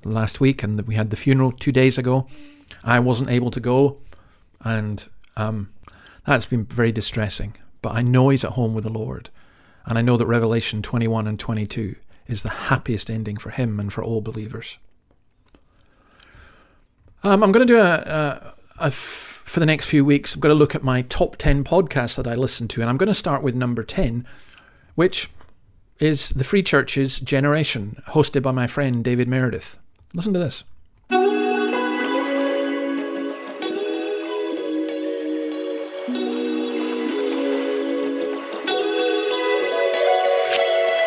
last 0.03 0.39
week 0.39 0.63
and 0.63 0.79
that 0.79 0.87
we 0.87 0.95
had 0.95 1.09
the 1.09 1.15
funeral 1.15 1.51
two 1.51 1.71
days 1.71 1.97
ago. 1.97 2.27
I 2.83 2.99
wasn't 2.99 3.29
able 3.29 3.51
to 3.51 3.59
go, 3.59 3.97
and 4.61 5.07
um, 5.37 5.71
that's 6.25 6.45
been 6.45 6.65
very 6.65 6.91
distressing. 6.91 7.55
But 7.81 7.95
I 7.95 8.01
know 8.01 8.29
he's 8.29 8.43
at 8.43 8.51
home 8.51 8.73
with 8.73 8.83
the 8.83 8.89
Lord, 8.89 9.29
and 9.85 9.97
I 9.97 10.01
know 10.01 10.17
that 10.17 10.25
Revelation 10.25 10.81
21 10.81 11.27
and 11.27 11.39
22 11.39 11.95
is 12.27 12.43
the 12.43 12.49
happiest 12.49 13.09
ending 13.09 13.37
for 13.37 13.49
him 13.49 13.79
and 13.79 13.91
for 13.91 14.03
all 14.03 14.21
believers. 14.21 14.77
Um, 17.23 17.43
I'm 17.43 17.51
going 17.51 17.67
to 17.67 17.73
do 17.73 17.79
a, 17.79 18.53
for 19.49 19.59
the 19.59 19.65
next 19.65 19.87
few 19.87 20.05
weeks. 20.05 20.35
I'm 20.35 20.41
going 20.41 20.53
to 20.53 20.59
look 20.59 20.75
at 20.75 20.83
my 20.83 21.01
top 21.01 21.35
10 21.37 21.63
podcasts 21.63 22.15
that 22.17 22.27
I 22.27 22.35
listen 22.35 22.67
to, 22.69 22.81
and 22.81 22.89
I'm 22.89 22.97
going 22.97 23.07
to 23.07 23.15
start 23.15 23.41
with 23.41 23.55
number 23.55 23.83
10, 23.83 24.25
which 24.93 25.29
is 25.97 26.29
the 26.29 26.43
Free 26.43 26.61
Church's 26.61 27.19
Generation, 27.19 28.01
hosted 28.09 28.43
by 28.43 28.51
my 28.51 28.67
friend 28.67 29.03
David 29.03 29.27
Meredith. 29.27 29.79
Listen 30.13 30.33
to 30.33 30.39
this. 30.39 30.63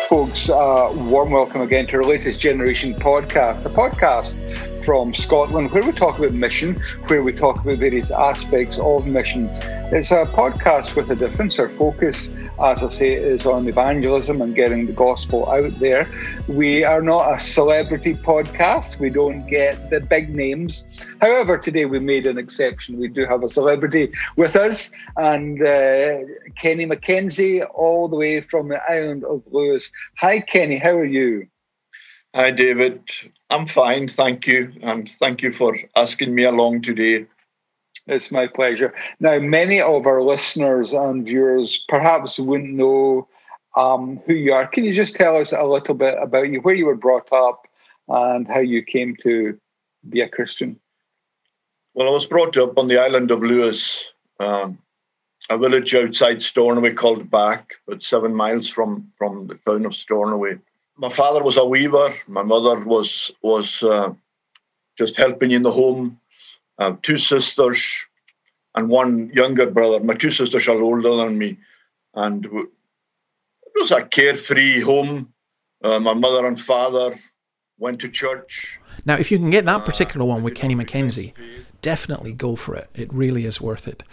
Folks, 0.09 0.49
uh, 0.49 0.91
warm 0.93 1.31
welcome 1.31 1.61
again 1.61 1.87
to 1.87 1.95
our 1.95 2.03
latest 2.03 2.41
Generation 2.41 2.93
podcast, 2.93 3.63
the 3.63 3.69
podcast 3.69 4.37
from 4.83 5.13
Scotland 5.13 5.71
where 5.71 5.83
we 5.83 5.91
talk 5.91 6.19
about 6.19 6.33
mission, 6.33 6.75
where 7.07 7.23
we 7.23 7.31
talk 7.31 7.59
about 7.59 7.77
various 7.77 8.11
aspects 8.11 8.77
of 8.77 9.07
mission. 9.07 9.49
It's 9.91 10.11
a 10.11 10.25
podcast 10.25 10.95
with 10.95 11.11
a 11.11 11.15
difference. 11.15 11.59
Our 11.59 11.69
focus, 11.69 12.29
as 12.61 12.83
I 12.83 12.89
say, 12.89 13.13
is 13.13 13.45
on 13.45 13.67
evangelism 13.67 14.41
and 14.41 14.55
getting 14.55 14.85
the 14.87 14.93
gospel 14.93 15.49
out 15.49 15.79
there. 15.79 16.07
We 16.47 16.83
are 16.83 17.01
not 17.01 17.37
a 17.37 17.39
celebrity 17.39 18.15
podcast. 18.15 18.99
We 18.99 19.09
don't 19.09 19.45
get 19.47 19.89
the 19.89 19.99
big 19.99 20.35
names. 20.35 20.83
However, 21.21 21.57
today 21.57 21.85
we 21.85 21.99
made 21.99 22.25
an 22.27 22.37
exception. 22.37 22.99
We 22.99 23.07
do 23.07 23.25
have 23.25 23.43
a 23.43 23.49
celebrity 23.49 24.11
with 24.35 24.55
us, 24.55 24.91
and 25.17 25.61
uh, 25.61 26.19
Kenny 26.59 26.85
McKenzie, 26.85 27.65
all 27.73 28.09
the 28.09 28.17
way 28.17 28.41
from 28.41 28.69
the 28.69 28.81
island 28.91 29.23
of 29.23 29.43
Lewis. 29.51 29.91
Hi, 30.17 30.39
Kenny. 30.39 30.77
How 30.77 30.91
are 30.91 31.05
you? 31.05 31.47
Hi, 32.35 32.49
David. 32.49 33.11
I'm 33.51 33.67
fine, 33.67 34.07
thank 34.07 34.47
you. 34.47 34.73
And 34.81 35.07
thank 35.07 35.43
you 35.43 35.51
for 35.51 35.77
asking 35.95 36.33
me 36.33 36.45
along 36.45 36.81
today. 36.81 37.27
It's 38.07 38.31
my 38.31 38.47
pleasure. 38.47 38.91
Now, 39.19 39.37
many 39.37 39.79
of 39.79 40.07
our 40.07 40.19
listeners 40.19 40.93
and 40.93 41.23
viewers 41.23 41.85
perhaps 41.87 42.39
wouldn't 42.39 42.73
know 42.73 43.27
um, 43.77 44.19
who 44.25 44.33
you 44.33 44.51
are. 44.51 44.65
Can 44.65 44.83
you 44.83 44.95
just 44.95 45.13
tell 45.13 45.37
us 45.37 45.51
a 45.51 45.63
little 45.63 45.93
bit 45.93 46.15
about 46.19 46.49
you, 46.49 46.59
where 46.61 46.73
you 46.73 46.87
were 46.87 46.95
brought 46.95 47.31
up, 47.31 47.67
and 48.07 48.47
how 48.47 48.61
you 48.61 48.81
came 48.81 49.15
to 49.21 49.55
be 50.09 50.21
a 50.21 50.27
Christian? 50.27 50.79
Well, 51.93 52.09
I 52.09 52.11
was 52.11 52.25
brought 52.25 52.57
up 52.57 52.79
on 52.79 52.87
the 52.87 52.97
island 52.97 53.29
of 53.29 53.43
Lewis, 53.43 54.03
um, 54.39 54.79
a 55.51 55.57
village 55.59 55.93
outside 55.93 56.41
Stornoway 56.41 56.95
called 56.95 57.29
Back, 57.29 57.75
but 57.85 58.01
seven 58.01 58.33
miles 58.33 58.67
from, 58.67 59.11
from 59.13 59.45
the 59.45 59.59
town 59.67 59.85
of 59.85 59.93
Stornoway 59.93 60.57
my 60.97 61.09
father 61.09 61.43
was 61.43 61.57
a 61.57 61.65
weaver. 61.65 62.13
My 62.27 62.43
mother 62.43 62.79
was 62.79 63.31
was 63.41 63.83
uh, 63.83 64.13
just 64.97 65.15
helping 65.15 65.51
in 65.51 65.63
the 65.63 65.71
home. 65.71 66.19
Uh, 66.79 66.95
two 67.01 67.17
sisters 67.17 68.05
and 68.75 68.89
one 68.89 69.29
younger 69.33 69.69
brother. 69.69 70.03
My 70.03 70.15
two 70.15 70.31
sisters 70.31 70.67
are 70.67 70.81
older 70.81 71.15
than 71.15 71.37
me, 71.37 71.57
and 72.15 72.45
it 72.45 72.69
was 73.75 73.91
a 73.91 74.03
carefree 74.03 74.81
home. 74.81 75.33
Uh, 75.83 75.99
my 75.99 76.13
mother 76.13 76.45
and 76.47 76.59
father 76.59 77.15
went 77.77 77.99
to 77.99 78.09
church. 78.09 78.79
Now, 79.05 79.15
if 79.15 79.31
you 79.31 79.37
can 79.37 79.49
get 79.49 79.65
that 79.65 79.85
particular 79.85 80.25
one 80.25 80.43
with 80.43 80.55
Kenny 80.55 80.75
McKenzie, 80.75 81.33
definitely 81.81 82.33
go 82.33 82.55
for 82.55 82.75
it. 82.75 82.89
It 82.95 83.13
really 83.13 83.45
is 83.45 83.59
worth 83.59 83.87
it. 83.87 84.03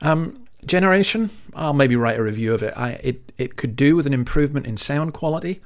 Um, 0.00 0.46
Generation, 0.64 1.30
I'll 1.54 1.72
maybe 1.72 1.96
write 1.96 2.18
a 2.18 2.22
review 2.22 2.54
of 2.54 2.62
it. 2.62 2.72
I, 2.76 2.90
it 3.02 3.32
it 3.36 3.56
could 3.56 3.74
do 3.74 3.96
with 3.96 4.06
an 4.06 4.14
improvement 4.14 4.66
in 4.66 4.76
sound 4.76 5.12
quality. 5.12 5.60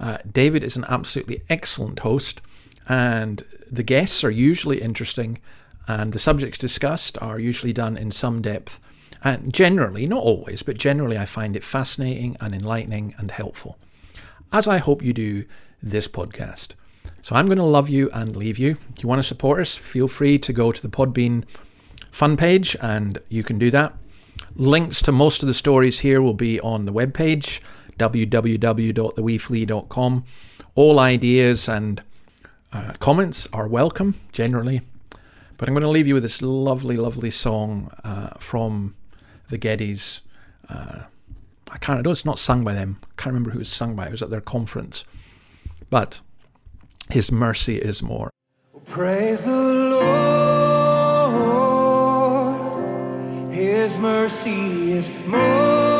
Uh, 0.00 0.18
David 0.30 0.62
is 0.62 0.76
an 0.76 0.84
absolutely 0.88 1.42
excellent 1.48 2.00
host, 2.00 2.40
and 2.88 3.44
the 3.70 3.82
guests 3.82 4.24
are 4.24 4.30
usually 4.30 4.80
interesting, 4.80 5.38
and 5.86 6.12
the 6.12 6.18
subjects 6.18 6.58
discussed 6.58 7.20
are 7.20 7.38
usually 7.38 7.72
done 7.72 7.96
in 7.96 8.10
some 8.10 8.42
depth. 8.42 8.80
And 9.24 9.52
generally, 9.52 10.06
not 10.06 10.22
always, 10.22 10.62
but 10.62 10.78
generally, 10.78 11.18
I 11.18 11.24
find 11.24 11.56
it 11.56 11.64
fascinating 11.64 12.36
and 12.40 12.54
enlightening 12.54 13.14
and 13.18 13.30
helpful, 13.30 13.76
as 14.52 14.68
I 14.68 14.78
hope 14.78 15.02
you 15.02 15.12
do 15.12 15.44
this 15.82 16.06
podcast. 16.06 16.74
So 17.22 17.34
I'm 17.34 17.46
going 17.46 17.58
to 17.58 17.64
love 17.64 17.88
you 17.88 18.10
and 18.12 18.36
leave 18.36 18.58
you. 18.58 18.76
If 18.94 19.02
you 19.02 19.08
want 19.08 19.18
to 19.18 19.26
support 19.26 19.60
us, 19.60 19.76
feel 19.76 20.08
free 20.08 20.38
to 20.38 20.52
go 20.52 20.70
to 20.70 20.80
the 20.80 20.88
Podbean 20.88 21.44
fun 22.10 22.36
page, 22.36 22.76
and 22.80 23.18
you 23.28 23.42
can 23.42 23.58
do 23.58 23.70
that. 23.72 23.94
Links 24.54 25.02
to 25.02 25.12
most 25.12 25.42
of 25.42 25.46
the 25.46 25.54
stories 25.54 26.00
here 26.00 26.22
will 26.22 26.34
be 26.34 26.60
on 26.60 26.84
the 26.84 26.92
webpage, 26.92 27.60
www.theweeflea.com. 27.98 30.24
All 30.74 30.98
ideas 30.98 31.68
and 31.68 32.02
uh, 32.72 32.94
comments 32.98 33.46
are 33.52 33.68
welcome, 33.68 34.14
generally. 34.32 34.80
But 35.56 35.68
I'm 35.68 35.74
going 35.74 35.82
to 35.82 35.88
leave 35.88 36.06
you 36.06 36.14
with 36.14 36.22
this 36.22 36.40
lovely, 36.40 36.96
lovely 36.96 37.30
song 37.30 37.90
uh, 38.04 38.28
from 38.38 38.94
the 39.50 39.58
Gettys. 39.58 40.20
Uh, 40.68 41.00
I 41.70 41.78
can't, 41.78 41.98
I 41.98 42.02
know 42.02 42.12
it's 42.12 42.24
not 42.24 42.38
sung 42.38 42.62
by 42.64 42.72
them. 42.74 42.98
I 43.02 43.06
can't 43.16 43.34
remember 43.34 43.50
who 43.50 43.58
it 43.58 43.60
was 43.60 43.68
sung 43.68 43.96
by. 43.96 44.06
It 44.06 44.12
was 44.12 44.22
at 44.22 44.30
their 44.30 44.40
conference. 44.40 45.04
But 45.90 46.20
His 47.10 47.32
mercy 47.32 47.78
is 47.78 48.02
more. 48.02 48.30
Praise 48.84 49.44
the 49.44 49.52
Lord, 49.52 50.02
His 53.52 53.98
mercy 53.98 54.92
is 54.92 55.10
more. 55.26 55.97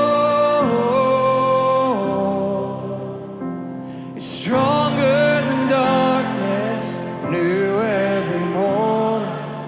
Stronger 4.18 5.42
than 5.46 5.68
darkness, 5.68 6.98
new 7.30 7.80
every 7.80 8.40
morn. 8.46 9.22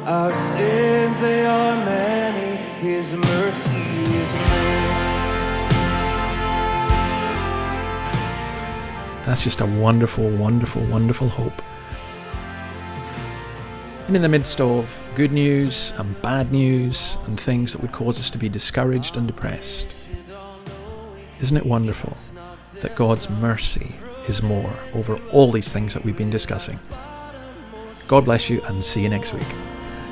Our 0.08 0.34
sins, 0.34 1.20
they 1.20 1.46
are 1.46 1.76
many, 1.84 2.56
His 2.80 3.12
mercy 3.12 3.76
is 3.76 4.32
more. 4.34 4.90
That's 9.24 9.44
just 9.44 9.60
a 9.60 9.66
wonderful, 9.66 10.28
wonderful, 10.30 10.82
wonderful 10.86 11.28
hope. 11.28 11.62
And 14.08 14.16
in 14.16 14.22
the 14.22 14.28
midst 14.28 14.60
of 14.60 15.12
good 15.14 15.30
news 15.30 15.92
and 15.96 16.20
bad 16.22 16.50
news 16.50 17.18
and 17.26 17.38
things 17.38 17.70
that 17.70 17.80
would 17.82 17.92
cause 17.92 18.18
us 18.18 18.30
to 18.30 18.38
be 18.38 18.48
discouraged 18.48 19.16
and 19.16 19.28
depressed, 19.28 19.86
isn't 21.40 21.56
it 21.56 21.64
wonderful 21.64 22.16
that 22.80 22.96
God's 22.96 23.30
mercy 23.30 23.94
is 24.28 24.42
more 24.42 24.72
over 24.94 25.18
all 25.32 25.50
these 25.50 25.72
things 25.72 25.94
that 25.94 26.04
we've 26.04 26.16
been 26.16 26.30
discussing? 26.30 26.78
God 28.08 28.24
bless 28.24 28.50
you 28.50 28.60
and 28.62 28.84
see 28.84 29.02
you 29.02 29.08
next 29.08 29.32
week. 29.32 29.46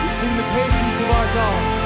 We 0.01 0.09
sing 0.09 0.37
the 0.37 0.43
patience 0.43 0.99
of 1.01 1.09
our 1.11 1.33
God. 1.33 1.78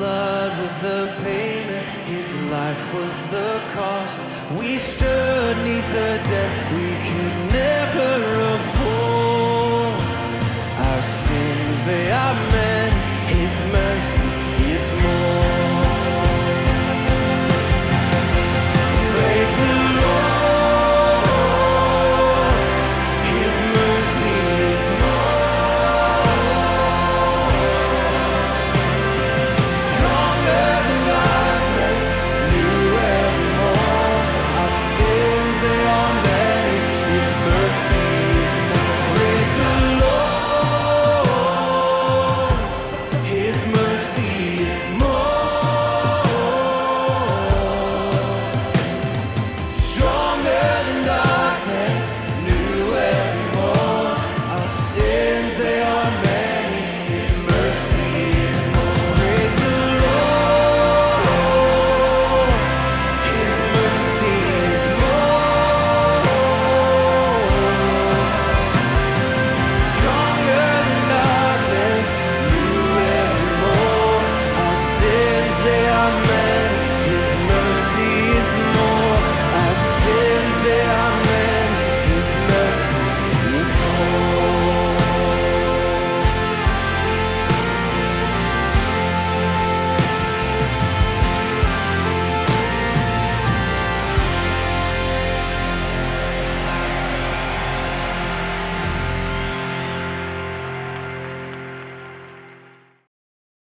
blood 0.00 0.58
was 0.62 0.80
the 0.80 1.14
payment, 1.22 1.84
his 2.08 2.28
life 2.50 2.94
was 2.94 3.16
the 3.36 3.60
cost. 3.76 4.16
We 4.58 4.78
stood 4.78 5.54
neath 5.66 5.88
the 5.92 6.12
debt 6.32 6.54
we 6.78 6.88
could 7.08 7.36
never 7.60 8.12
afford. 8.54 10.00
Our 10.88 11.02
sins, 11.02 11.76
they 11.84 12.06
are 12.12 12.49